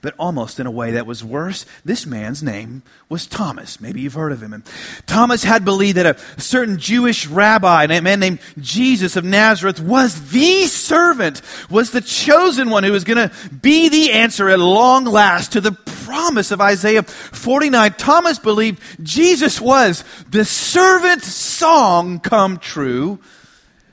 but 0.02 0.14
almost 0.18 0.60
in 0.60 0.66
a 0.66 0.70
way 0.70 0.92
that 0.92 1.06
was 1.06 1.24
worse. 1.24 1.66
This 1.84 2.06
man's 2.06 2.42
name 2.42 2.82
was 3.08 3.26
Thomas. 3.26 3.80
Maybe 3.80 4.00
you've 4.00 4.14
heard 4.14 4.32
of 4.32 4.42
him. 4.42 4.52
And 4.52 4.64
Thomas 5.06 5.44
had 5.44 5.64
believed 5.64 5.96
that 5.96 6.18
a 6.18 6.40
certain 6.40 6.78
Jewish 6.78 7.26
rabbi, 7.26 7.84
a 7.84 8.02
man 8.02 8.20
named 8.20 8.40
Jesus 8.58 9.16
of 9.16 9.24
Nazareth, 9.24 9.80
was 9.80 10.30
the 10.30 10.66
servant, 10.66 11.42
was 11.70 11.90
the 11.90 12.00
chosen 12.00 12.70
one 12.70 12.84
who 12.84 12.92
was 12.92 13.04
going 13.04 13.28
to 13.28 13.34
be 13.50 13.88
the 13.88 14.12
answer 14.12 14.48
at 14.48 14.58
long 14.58 15.04
last 15.04 15.52
to 15.52 15.60
the 15.60 15.72
promise 15.72 16.50
of 16.50 16.60
Isaiah 16.60 17.02
49. 17.02 17.92
Thomas 17.94 18.38
believed 18.38 18.80
Jesus 19.02 19.60
was 19.60 20.04
the 20.30 20.44
servant 20.44 21.22
song 21.22 22.20
come 22.20 22.58
true. 22.58 23.18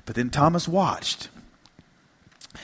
But 0.06 0.16
then 0.16 0.30
Thomas 0.30 0.68
watched 0.68 1.30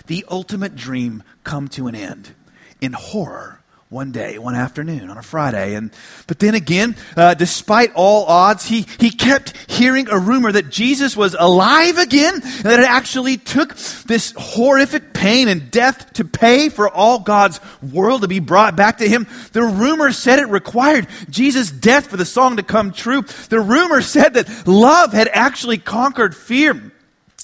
the 0.07 0.25
ultimate 0.29 0.75
dream 0.75 1.23
come 1.43 1.67
to 1.69 1.87
an 1.87 1.95
end 1.95 2.33
in 2.81 2.93
horror 2.93 3.59
one 3.89 4.11
day, 4.11 4.37
one 4.37 4.53
afternoon 4.53 5.09
on 5.09 5.17
a 5.17 5.23
Friday. 5.23 5.73
And, 5.73 5.89
but 6.27 6.37
then 6.37 6.53
again, 6.53 6.95
uh, 7.17 7.33
despite 7.33 7.91
all 7.95 8.25
odds, 8.25 8.65
he, 8.65 8.85
he 8.99 9.09
kept 9.09 9.57
hearing 9.67 10.07
a 10.09 10.19
rumor 10.19 10.51
that 10.51 10.69
Jesus 10.69 11.17
was 11.17 11.35
alive 11.37 11.97
again, 11.97 12.35
and 12.35 12.43
that 12.43 12.79
it 12.79 12.85
actually 12.85 13.37
took 13.37 13.75
this 14.05 14.31
horrific 14.37 15.11
pain 15.11 15.47
and 15.47 15.71
death 15.71 16.13
to 16.13 16.23
pay 16.23 16.69
for 16.69 16.87
all 16.87 17.19
God's 17.19 17.59
world 17.81 18.21
to 18.21 18.27
be 18.27 18.39
brought 18.39 18.75
back 18.75 18.99
to 18.99 19.09
him. 19.09 19.27
The 19.53 19.63
rumor 19.63 20.11
said 20.11 20.37
it 20.37 20.49
required 20.49 21.07
Jesus' 21.27 21.71
death 21.71 22.07
for 22.07 22.17
the 22.17 22.25
song 22.25 22.57
to 22.57 22.63
come 22.63 22.91
true. 22.91 23.23
The 23.49 23.59
rumor 23.59 24.01
said 24.01 24.35
that 24.35 24.67
love 24.67 25.13
had 25.13 25.29
actually 25.29 25.79
conquered 25.79 26.35
fear 26.35 26.91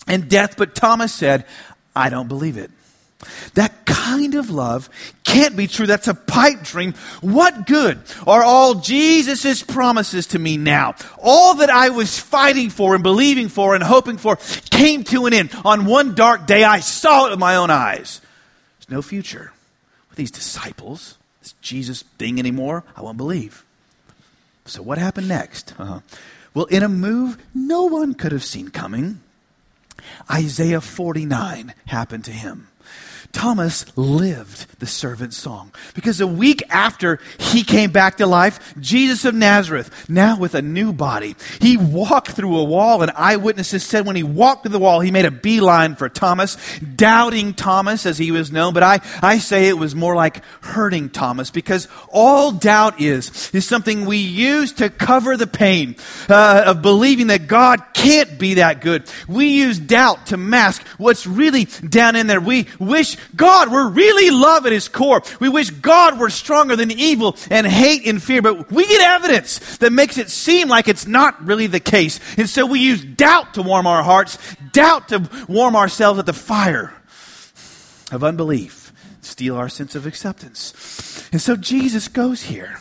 and 0.06 0.30
death, 0.30 0.58
but 0.58 0.76
Thomas 0.76 1.12
said, 1.12 1.46
I 1.96 2.10
don't 2.10 2.28
believe 2.28 2.58
it. 2.58 2.70
That 3.54 3.86
kind 3.86 4.36
of 4.36 4.50
love 4.50 4.90
can't 5.24 5.56
be 5.56 5.68
true. 5.68 5.88
That's 5.88 6.08
a 6.08 6.14
pipe 6.14 6.64
dream. 6.64 6.94
What 7.22 7.66
good 7.68 8.00
are 8.26 8.44
all 8.44 8.76
Jesus' 8.76 9.64
promises 9.64 10.28
to 10.28 10.40
me 10.40 10.58
now? 10.58 10.96
All 11.22 11.56
that 11.56 11.70
I 11.70 11.90
was 11.90 12.18
fighting 12.18 12.70
for 12.70 12.94
and 12.94 13.04
believing 13.04 13.50
for 13.50 13.76
and 13.76 13.84
hoping 13.84 14.18
for 14.18 14.38
came 14.70 15.04
to 15.06 15.26
an 15.26 15.34
end. 15.34 15.52
On 15.66 15.86
one 15.86 16.16
dark 16.16 16.46
day, 16.46 16.64
I 16.64 16.80
saw 16.80 17.28
it 17.28 17.32
with 17.32 17.40
my 17.40 17.56
own 17.56 17.70
eyes. 17.70 18.22
There's 18.80 18.90
no 18.90 19.02
future 19.02 19.52
with 20.10 20.18
these 20.18 20.32
disciples, 20.32 21.18
this 21.42 21.54
Jesus 21.62 22.04
thing 22.18 22.40
anymore. 22.40 22.84
I 22.96 23.02
won't 23.02 23.18
believe. 23.18 23.66
So, 24.66 24.82
what 24.82 24.98
happened 24.98 25.28
next? 25.28 25.74
Uh-huh. 25.78 26.00
Well, 26.54 26.66
in 26.66 26.84
a 26.84 26.90
move 26.90 27.38
no 27.54 27.84
one 27.84 28.14
could 28.14 28.32
have 28.32 28.44
seen 28.44 28.70
coming, 28.70 29.22
Isaiah 30.32 30.82
49 30.82 31.74
happened 31.86 32.26
to 32.26 32.32
him. 32.32 32.68
Thomas 33.36 33.86
lived 33.98 34.80
the 34.80 34.88
servant 34.88 35.34
song. 35.34 35.74
Because 35.94 36.22
a 36.22 36.26
week 36.26 36.64
after 36.70 37.20
he 37.38 37.64
came 37.64 37.92
back 37.92 38.16
to 38.18 38.26
life, 38.26 38.74
Jesus 38.80 39.26
of 39.26 39.36
Nazareth, 39.36 40.10
now 40.10 40.40
with 40.40 40.56
a 40.56 40.62
new 40.62 40.94
body, 40.94 41.36
he 41.60 41.76
walked 41.76 42.32
through 42.32 42.58
a 42.58 42.64
wall, 42.64 43.02
and 43.02 43.12
eyewitnesses 43.12 43.84
said 43.84 44.06
when 44.06 44.16
he 44.16 44.24
walked 44.24 44.64
through 44.64 44.72
the 44.72 44.80
wall, 44.80 45.02
he 45.02 45.12
made 45.12 45.26
a 45.26 45.32
beeline 45.32 45.98
for 45.98 46.08
Thomas, 46.08 46.56
doubting 46.80 47.54
Thomas 47.54 48.06
as 48.06 48.18
he 48.18 48.32
was 48.32 48.54
known. 48.54 48.74
But 48.74 48.84
I, 48.84 49.02
I 49.22 49.40
say 49.40 49.68
it 49.68 49.78
was 49.78 49.96
more 49.96 50.16
like 50.16 50.42
hurting 50.62 51.10
Thomas, 51.10 51.52
because 51.52 51.90
all 52.08 52.54
doubt 52.54 53.02
is, 53.02 53.54
is 53.54 53.68
something 53.68 54.06
we 54.06 54.18
use 54.18 54.72
to 54.74 54.90
cover 54.90 55.36
the 55.36 55.46
pain 55.46 55.98
uh, 56.30 56.64
of 56.68 56.82
believing 56.82 57.28
that 57.28 57.48
God 57.48 57.84
can't 57.94 58.40
be 58.40 58.56
that 58.56 58.80
good. 58.80 59.04
We 59.28 59.48
use 59.48 59.78
doubt 59.78 60.28
to 60.28 60.38
mask 60.38 60.88
what's 60.98 61.28
really 61.28 61.66
down 61.66 62.16
in 62.16 62.28
there. 62.28 62.40
We 62.40 62.68
wish 62.80 63.18
God 63.36 63.72
we're 63.72 63.90
really 63.90 64.32
love 64.32 64.66
at 64.66 64.72
his 64.72 64.88
core. 64.88 65.22
We 65.40 65.50
wish 65.50 65.70
God 65.70 66.20
were 66.20 66.30
stronger 66.30 66.76
than 66.76 66.92
evil 66.92 67.36
and 67.50 67.66
hate 67.66 68.06
and 68.06 68.22
fear, 68.22 68.42
but 68.42 68.72
we 68.72 68.86
get 68.86 69.02
evidence 69.02 69.78
that 69.78 69.94
makes 69.94 70.18
it 70.18 70.30
seem 70.30 70.68
like 70.68 70.88
it's 70.88 71.08
not 71.08 71.46
really 71.46 71.68
the 71.68 71.80
case. 71.80 72.20
And 72.38 72.50
so 72.50 72.66
we 72.66 72.80
use 72.80 73.04
doubt 73.04 73.56
to 73.56 73.62
warm 73.62 73.88
our 73.88 74.04
hearts, 74.04 74.38
doubt 74.72 75.10
to 75.10 75.30
warm 75.48 75.76
ourselves 75.76 76.20
at 76.20 76.26
the 76.26 76.34
fire 76.34 76.94
of 78.12 78.24
unbelief, 78.24 78.92
steal 79.22 79.56
our 79.56 79.70
sense 79.70 79.96
of 79.96 80.06
acceptance. 80.06 81.30
And 81.32 81.42
so 81.42 81.56
Jesus 81.56 82.08
goes 82.08 82.44
here 82.44 82.80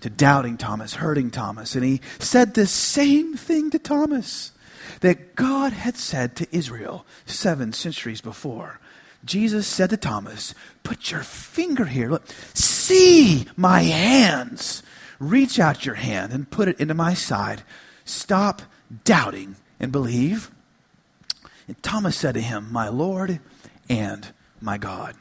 to 0.00 0.10
doubting 0.10 0.56
Thomas, 0.56 0.94
hurting 0.94 1.30
Thomas, 1.30 1.74
and 1.74 1.84
he 1.84 2.00
said 2.18 2.54
the 2.54 2.66
same 2.66 3.36
thing 3.36 3.70
to 3.70 3.78
Thomas 3.78 4.52
that 5.00 5.36
God 5.36 5.72
had 5.72 5.96
said 5.96 6.36
to 6.36 6.56
Israel 6.56 7.06
seven 7.24 7.72
centuries 7.72 8.20
before. 8.20 8.80
Jesus 9.24 9.66
said 9.66 9.90
to 9.90 9.96
Thomas, 9.96 10.54
Put 10.82 11.10
your 11.10 11.22
finger 11.22 11.84
here. 11.84 12.10
Look, 12.10 12.26
see 12.54 13.46
my 13.56 13.82
hands. 13.82 14.82
Reach 15.18 15.60
out 15.60 15.86
your 15.86 15.94
hand 15.94 16.32
and 16.32 16.50
put 16.50 16.68
it 16.68 16.80
into 16.80 16.94
my 16.94 17.14
side. 17.14 17.62
Stop 18.04 18.62
doubting 19.04 19.56
and 19.78 19.92
believe. 19.92 20.50
And 21.68 21.80
Thomas 21.82 22.16
said 22.16 22.34
to 22.34 22.40
him, 22.40 22.68
My 22.72 22.88
Lord 22.88 23.40
and 23.88 24.32
my 24.60 24.78
God. 24.78 25.14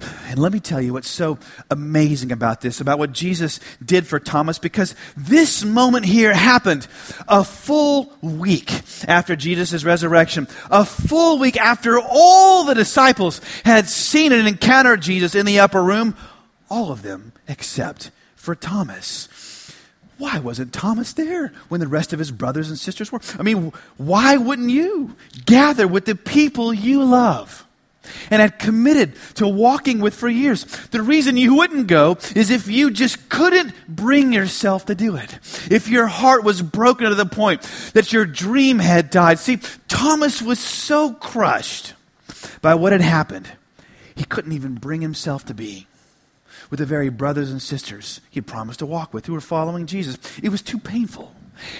And 0.00 0.38
let 0.38 0.52
me 0.52 0.60
tell 0.60 0.80
you 0.80 0.92
what's 0.92 1.08
so 1.08 1.38
amazing 1.70 2.30
about 2.32 2.60
this, 2.60 2.80
about 2.80 2.98
what 2.98 3.12
Jesus 3.12 3.60
did 3.84 4.06
for 4.06 4.20
Thomas, 4.20 4.58
because 4.58 4.94
this 5.16 5.64
moment 5.64 6.04
here 6.04 6.32
happened 6.32 6.86
a 7.26 7.42
full 7.42 8.12
week 8.20 8.70
after 9.08 9.34
Jesus' 9.34 9.84
resurrection, 9.84 10.46
a 10.70 10.84
full 10.84 11.38
week 11.38 11.56
after 11.56 11.98
all 11.98 12.64
the 12.64 12.74
disciples 12.74 13.40
had 13.64 13.88
seen 13.88 14.32
and 14.32 14.46
encountered 14.46 15.02
Jesus 15.02 15.34
in 15.34 15.46
the 15.46 15.60
upper 15.60 15.82
room, 15.82 16.14
all 16.70 16.92
of 16.92 17.02
them 17.02 17.32
except 17.48 18.10
for 18.36 18.54
Thomas. 18.54 19.28
Why 20.18 20.40
wasn't 20.40 20.72
Thomas 20.72 21.12
there 21.12 21.52
when 21.68 21.80
the 21.80 21.86
rest 21.86 22.12
of 22.12 22.18
his 22.18 22.32
brothers 22.32 22.68
and 22.68 22.78
sisters 22.78 23.12
were? 23.12 23.20
I 23.38 23.42
mean, 23.42 23.72
why 23.96 24.36
wouldn't 24.36 24.70
you 24.70 25.16
gather 25.46 25.86
with 25.86 26.06
the 26.06 26.16
people 26.16 26.74
you 26.74 27.04
love? 27.04 27.64
And 28.30 28.40
had 28.40 28.58
committed 28.58 29.14
to 29.34 29.46
walking 29.46 30.00
with 30.00 30.14
for 30.14 30.28
years. 30.28 30.64
The 30.88 31.02
reason 31.02 31.36
you 31.36 31.54
wouldn't 31.54 31.86
go 31.86 32.18
is 32.34 32.50
if 32.50 32.68
you 32.68 32.90
just 32.90 33.28
couldn't 33.28 33.74
bring 33.88 34.32
yourself 34.32 34.86
to 34.86 34.94
do 34.94 35.16
it. 35.16 35.38
If 35.70 35.88
your 35.88 36.06
heart 36.06 36.44
was 36.44 36.62
broken 36.62 37.08
to 37.08 37.14
the 37.14 37.26
point 37.26 37.62
that 37.94 38.12
your 38.12 38.24
dream 38.24 38.78
had 38.78 39.10
died. 39.10 39.38
See, 39.38 39.58
Thomas 39.88 40.42
was 40.42 40.58
so 40.58 41.12
crushed 41.14 41.94
by 42.60 42.74
what 42.74 42.92
had 42.92 43.00
happened, 43.00 43.50
he 44.14 44.24
couldn't 44.24 44.52
even 44.52 44.74
bring 44.74 45.00
himself 45.00 45.44
to 45.46 45.54
be 45.54 45.86
with 46.70 46.78
the 46.80 46.86
very 46.86 47.08
brothers 47.08 47.50
and 47.50 47.62
sisters 47.62 48.20
he 48.30 48.40
promised 48.40 48.80
to 48.80 48.86
walk 48.86 49.14
with 49.14 49.26
who 49.26 49.32
were 49.32 49.40
following 49.40 49.86
Jesus. 49.86 50.18
It 50.42 50.50
was 50.50 50.62
too 50.62 50.78
painful. 50.78 51.32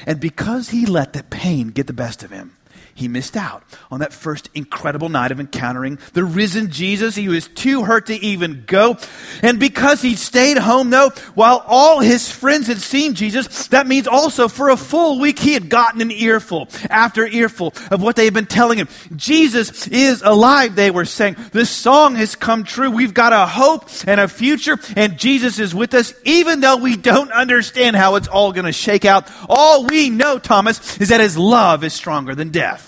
And 0.07 0.19
because 0.21 0.71
he 0.71 0.87
let 0.87 1.13
the 1.13 1.23
pain 1.25 1.69
get 1.69 1.87
the 1.87 1.93
best 1.93 2.23
of 2.23 2.31
him, 2.31 2.57
he 2.99 3.07
missed 3.07 3.37
out 3.37 3.63
on 3.93 4.01
that 4.01 4.13
first 4.13 4.51
incredible 4.55 5.09
night 5.09 5.31
of 5.31 5.39
encountering 5.39 5.99
the 6.15 6.25
risen 6.25 6.71
Jesus. 6.71 7.15
He 7.15 7.29
was 7.29 7.47
too 7.47 7.85
hurt 7.85 8.07
to 8.07 8.15
even 8.15 8.65
go. 8.67 8.99
And 9.41 9.61
because 9.61 10.03
he 10.03 10.17
stayed 10.17 10.59
home, 10.59 10.91
though, 10.91 11.11
while 11.35 11.63
all 11.67 12.01
his 12.01 12.29
friends 12.31 12.67
had 12.67 12.79
seen 12.79 13.15
Jesus, 13.15 13.69
that 13.69 13.87
means 13.87 14.09
also 14.09 14.49
for 14.49 14.69
a 14.69 14.77
full 14.77 15.21
week 15.21 15.39
he 15.39 15.53
had 15.53 15.69
gotten 15.69 16.01
an 16.01 16.11
earful 16.11 16.69
after 16.91 17.25
earful 17.25 17.73
of 17.91 18.03
what 18.03 18.17
they 18.17 18.25
had 18.25 18.35
been 18.35 18.47
telling 18.47 18.79
him. 18.79 18.89
Jesus 19.15 19.87
is 19.87 20.21
alive, 20.23 20.75
they 20.75 20.91
were 20.91 21.05
saying. 21.05 21.37
The 21.53 21.67
song 21.67 22.17
has 22.17 22.35
come 22.35 22.65
true. 22.65 22.91
We've 22.91 23.15
got 23.15 23.33
a 23.33 23.47
hope 23.47 23.89
and 24.09 24.19
a 24.19 24.27
future, 24.27 24.77
and 24.97 25.19
Jesus 25.19 25.61
is 25.61 25.73
with 25.73 25.95
us, 25.95 26.13
even 26.25 26.61
though 26.61 26.79
we 26.79 26.97
don't 26.97 27.31
understand 27.31 27.95
how 27.95 28.17
it's 28.17 28.29
all 28.29 28.53
going 28.53 28.67
to 28.67 28.73
shake 28.73 29.05
out. 29.05 29.31
All 29.49 29.85
we 29.85 30.11
know, 30.11 30.41
Thomas, 30.41 31.01
is 31.01 31.11
that 31.11 31.21
his 31.21 31.39
love 31.39 31.85
is 31.85 31.93
stronger 31.93 32.35
than 32.35 32.49
death. 32.49 32.88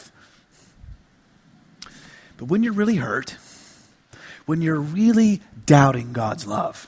But 2.41 2.49
when 2.49 2.63
you're 2.63 2.73
really 2.73 2.97
hurt, 2.97 3.37
when 4.47 4.63
you're 4.63 4.81
really 4.81 5.43
doubting 5.67 6.15
God's 6.15 6.47
love, 6.47 6.87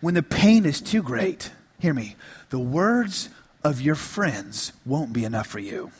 when 0.00 0.14
the 0.14 0.22
pain 0.22 0.64
is 0.66 0.80
too 0.80 1.02
great, 1.02 1.50
hear 1.80 1.92
me, 1.92 2.14
the 2.50 2.60
words 2.60 3.28
of 3.64 3.80
your 3.80 3.96
friends 3.96 4.72
won't 4.86 5.12
be 5.12 5.24
enough 5.24 5.48
for 5.48 5.58
you. 5.58 5.90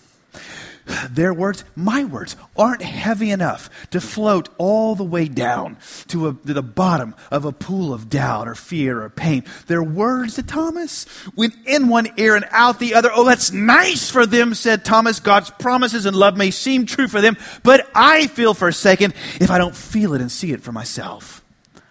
Their 1.10 1.32
words, 1.32 1.64
my 1.76 2.04
words, 2.04 2.34
aren't 2.56 2.82
heavy 2.82 3.30
enough 3.30 3.70
to 3.90 4.00
float 4.00 4.48
all 4.58 4.94
the 4.94 5.04
way 5.04 5.28
down 5.28 5.76
to, 6.08 6.28
a, 6.28 6.34
to, 6.34 6.54
the 6.54 6.62
bottom 6.62 7.14
of 7.30 7.44
a 7.44 7.52
pool 7.52 7.94
of 7.94 8.08
doubt 8.08 8.48
or 8.48 8.54
fear 8.54 9.00
or 9.02 9.08
pain. 9.08 9.44
Their 9.68 9.82
words 9.82 10.34
to 10.34 10.42
Thomas 10.42 11.06
went 11.36 11.54
in 11.66 11.88
one 11.88 12.08
ear 12.16 12.34
and 12.34 12.46
out 12.50 12.80
the 12.80 12.94
other. 12.94 13.10
Oh, 13.12 13.24
that's 13.24 13.52
nice 13.52 14.10
for 14.10 14.26
them, 14.26 14.54
said 14.54 14.84
Thomas. 14.84 15.20
God's 15.20 15.50
promises 15.50 16.04
and 16.04 16.16
love 16.16 16.36
may 16.36 16.50
seem 16.50 16.84
true 16.84 17.06
for 17.06 17.20
them, 17.20 17.36
but 17.62 17.88
I 17.94 18.26
feel 18.26 18.52
forsaken 18.52 19.12
if 19.40 19.50
I 19.50 19.58
don't 19.58 19.76
feel 19.76 20.14
it 20.14 20.20
and 20.20 20.32
see 20.32 20.52
it 20.52 20.62
for 20.62 20.72
myself. 20.72 21.44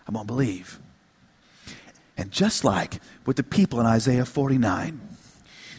I 0.08 0.12
won't 0.12 0.28
believe. 0.28 0.80
And 2.18 2.30
just 2.30 2.64
like 2.64 3.00
with 3.26 3.38
the 3.38 3.44
people 3.44 3.80
in 3.80 3.86
Isaiah 3.86 4.26
49, 4.26 5.00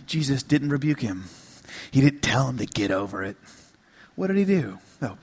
Jesus 0.07 0.43
didn't 0.43 0.71
rebuke 0.71 1.01
him. 1.01 1.25
He 1.93 2.01
didn't 2.01 2.23
tell 2.23 2.49
him 2.49 2.59
to 2.59 2.67
get 2.67 2.91
over 2.91 3.23
it. 3.23 3.37
What 4.17 4.27
did 4.27 4.39
he 4.39 4.45
do? 4.45 4.79
No. 5.01 5.19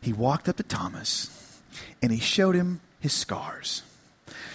He 0.00 0.12
walked 0.12 0.48
up 0.48 0.56
to 0.56 0.62
Thomas 0.62 1.60
and 2.02 2.12
he 2.12 2.18
showed 2.18 2.54
him 2.54 2.80
his 3.00 3.12
scars. 3.12 3.82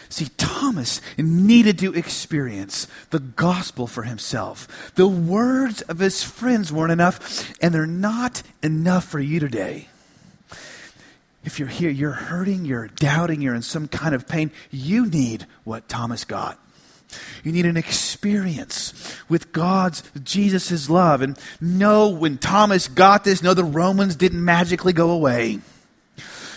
See, 0.09 0.27
Thomas 0.37 1.01
needed 1.17 1.79
to 1.79 1.95
experience 1.95 2.87
the 3.09 3.19
gospel 3.19 3.87
for 3.87 4.03
himself. 4.03 4.93
The 4.93 5.07
words 5.07 5.81
of 5.83 5.97
his 5.97 6.21
friends 6.21 6.71
weren't 6.71 6.91
enough, 6.91 7.51
and 7.63 7.73
they're 7.73 7.87
not 7.87 8.43
enough 8.61 9.05
for 9.05 9.19
you 9.19 9.39
today. 9.39 9.87
If 11.43 11.57
you're 11.57 11.67
here, 11.67 11.89
you're 11.89 12.11
hurting, 12.11 12.63
you're 12.63 12.89
doubting, 12.89 13.41
you're 13.41 13.55
in 13.55 13.63
some 13.63 13.87
kind 13.87 14.13
of 14.13 14.27
pain, 14.27 14.51
you 14.69 15.07
need 15.07 15.47
what 15.63 15.89
Thomas 15.89 16.25
got. 16.25 16.59
You 17.43 17.51
need 17.51 17.65
an 17.65 17.77
experience 17.77 19.17
with 19.29 19.51
God's, 19.51 20.03
Jesus' 20.23 20.89
love. 20.89 21.21
And 21.21 21.37
know 21.59 22.09
when 22.09 22.37
Thomas 22.37 22.87
got 22.87 23.23
this, 23.23 23.43
know 23.43 23.53
the 23.53 23.63
Romans 23.63 24.15
didn't 24.15 24.43
magically 24.43 24.93
go 24.93 25.11
away. 25.11 25.59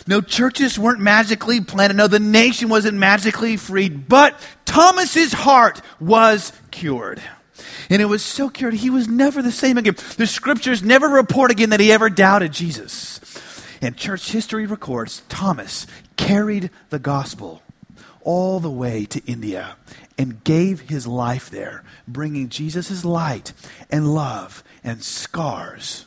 No, 0.06 0.20
churches 0.20 0.78
weren't 0.78 1.00
magically 1.00 1.60
planted. 1.60 1.96
No, 1.96 2.06
the 2.06 2.20
nation 2.20 2.68
wasn't 2.68 2.96
magically 2.96 3.56
freed. 3.56 4.08
But 4.08 4.38
Thomas's 4.64 5.32
heart 5.32 5.82
was 5.98 6.52
cured. 6.70 7.20
And 7.90 8.02
it 8.02 8.06
was 8.06 8.22
so 8.22 8.48
cured, 8.48 8.74
he 8.74 8.90
was 8.90 9.08
never 9.08 9.42
the 9.42 9.52
same 9.52 9.78
again. 9.78 9.96
The 10.16 10.26
scriptures 10.26 10.82
never 10.82 11.08
report 11.08 11.50
again 11.50 11.70
that 11.70 11.80
he 11.80 11.90
ever 11.92 12.10
doubted 12.10 12.52
Jesus. 12.52 13.20
And 13.80 13.96
church 13.96 14.30
history 14.30 14.66
records 14.66 15.22
Thomas 15.28 15.86
carried 16.16 16.70
the 16.90 16.98
gospel 16.98 17.62
all 18.22 18.60
the 18.60 18.70
way 18.70 19.04
to 19.06 19.22
India 19.26 19.76
and 20.18 20.42
gave 20.44 20.80
his 20.80 21.06
life 21.06 21.50
there, 21.50 21.84
bringing 22.08 22.48
Jesus' 22.48 23.04
light 23.04 23.52
and 23.90 24.14
love 24.14 24.64
and 24.82 25.02
scars 25.02 26.06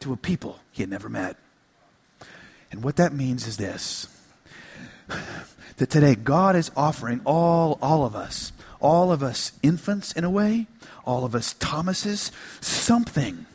to 0.00 0.12
a 0.12 0.16
people 0.16 0.60
he 0.70 0.82
had 0.82 0.90
never 0.90 1.08
met. 1.08 1.36
And 2.70 2.82
what 2.82 2.96
that 2.96 3.12
means 3.12 3.46
is 3.46 3.56
this 3.56 4.08
that 5.76 5.90
today 5.90 6.14
God 6.14 6.56
is 6.56 6.70
offering 6.76 7.20
all, 7.24 7.78
all 7.80 8.04
of 8.04 8.14
us, 8.14 8.52
all 8.80 9.10
of 9.12 9.22
us 9.22 9.52
infants 9.62 10.12
in 10.12 10.24
a 10.24 10.30
way, 10.30 10.66
all 11.04 11.24
of 11.24 11.34
us 11.34 11.54
Thomases, 11.54 12.32
something 12.60 13.46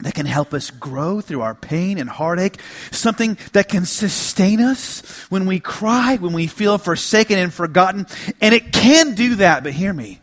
that 0.00 0.14
can 0.14 0.26
help 0.26 0.52
us 0.54 0.70
grow 0.70 1.20
through 1.20 1.42
our 1.42 1.54
pain 1.54 1.98
and 1.98 2.08
heartache, 2.08 2.60
something 2.90 3.38
that 3.52 3.68
can 3.68 3.84
sustain 3.84 4.60
us 4.60 5.00
when 5.30 5.46
we 5.46 5.60
cry, 5.60 6.16
when 6.16 6.32
we 6.32 6.46
feel 6.46 6.78
forsaken 6.78 7.38
and 7.38 7.52
forgotten. 7.52 8.06
And 8.40 8.54
it 8.54 8.72
can 8.72 9.14
do 9.14 9.36
that, 9.36 9.62
but 9.62 9.72
hear 9.72 9.92
me, 9.92 10.20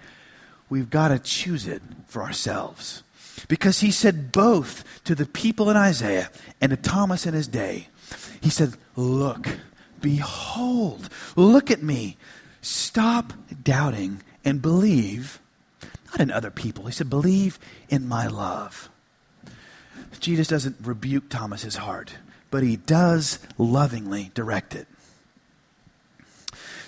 we've 0.70 0.90
got 0.90 1.10
to 1.10 1.20
choose 1.20 1.68
it 1.68 1.82
for 2.08 2.24
ourselves. 2.24 3.04
Because 3.48 3.80
he 3.80 3.92
said 3.92 4.32
both 4.32 4.84
to 5.04 5.16
the 5.16 5.26
people 5.26 5.70
in 5.70 5.78
Isaiah 5.78 6.30
and 6.60 6.72
to 6.72 6.78
Thomas 6.78 7.26
in 7.26 7.34
his 7.34 7.48
day 7.48 7.88
he 8.42 8.50
said, 8.50 8.74
Look, 8.96 9.48
behold, 10.02 11.10
look 11.36 11.72
at 11.72 11.84
me. 11.84 12.18
Stop 12.62 13.34
doubting 13.64 14.22
and 14.44 14.62
believe, 14.62 15.40
not 16.08 16.22
in 16.22 16.32
other 16.32 16.52
people. 16.52 16.86
He 16.86 16.92
said, 16.92 17.10
Believe 17.10 17.60
in 17.90 18.08
my 18.08 18.28
love. 18.28 18.90
Jesus 20.20 20.48
doesn't 20.48 20.78
rebuke 20.82 21.30
Thomas's 21.30 21.78
heart, 21.78 22.16
but 22.52 22.64
he 22.64 22.76
does 22.76 23.40
lovingly 23.58 24.32
direct 24.34 24.76
it. 24.76 24.88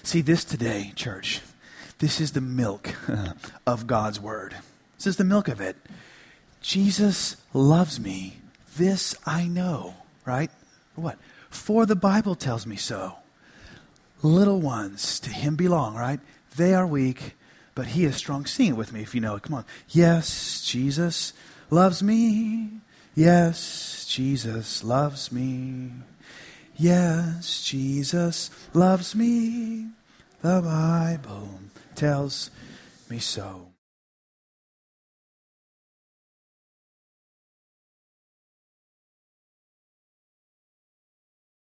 See, 0.04 0.22
this 0.22 0.44
today, 0.44 0.94
church, 0.96 1.42
this 2.00 2.20
is 2.20 2.32
the 2.32 2.42
milk 2.42 2.94
of 3.68 3.88
God's 3.88 4.20
word. 4.20 4.56
This 4.98 5.08
is 5.08 5.18
the 5.18 5.24
milk 5.24 5.48
of 5.48 5.62
it. 5.62 5.78
Jesus 6.62 7.38
loves 7.54 8.00
me. 8.00 8.40
This 8.78 9.16
I 9.26 9.48
know, 9.48 9.96
right? 10.26 10.52
What? 10.96 11.18
For 11.50 11.86
the 11.86 11.96
Bible 11.96 12.36
tells 12.36 12.66
me 12.66 12.76
so. 12.76 13.16
Little 14.22 14.60
ones 14.60 15.20
to 15.22 15.30
him 15.30 15.56
belong, 15.56 15.96
right? 15.96 16.20
They 16.56 16.74
are 16.74 16.86
weak, 16.86 17.36
but 17.76 17.88
he 17.88 18.06
is 18.06 18.16
strong. 18.16 18.46
Sing 18.46 18.70
it 18.70 18.78
with 18.78 18.92
me 18.92 19.02
if 19.02 19.16
you 19.16 19.22
know 19.22 19.36
it. 19.36 19.44
Come 19.44 19.56
on. 19.56 19.66
Yes, 19.90 20.62
Jesus 20.62 21.34
loves 21.70 22.04
me. 22.04 22.70
Yes, 23.20 24.06
Jesus 24.08 24.82
loves 24.82 25.30
me. 25.30 25.92
Yes, 26.78 27.62
Jesus 27.66 28.50
loves 28.74 29.14
me. 29.14 29.88
The 30.42 30.62
Bible 30.62 31.60
tells 31.96 32.50
me 33.10 33.20
so. 33.20 33.69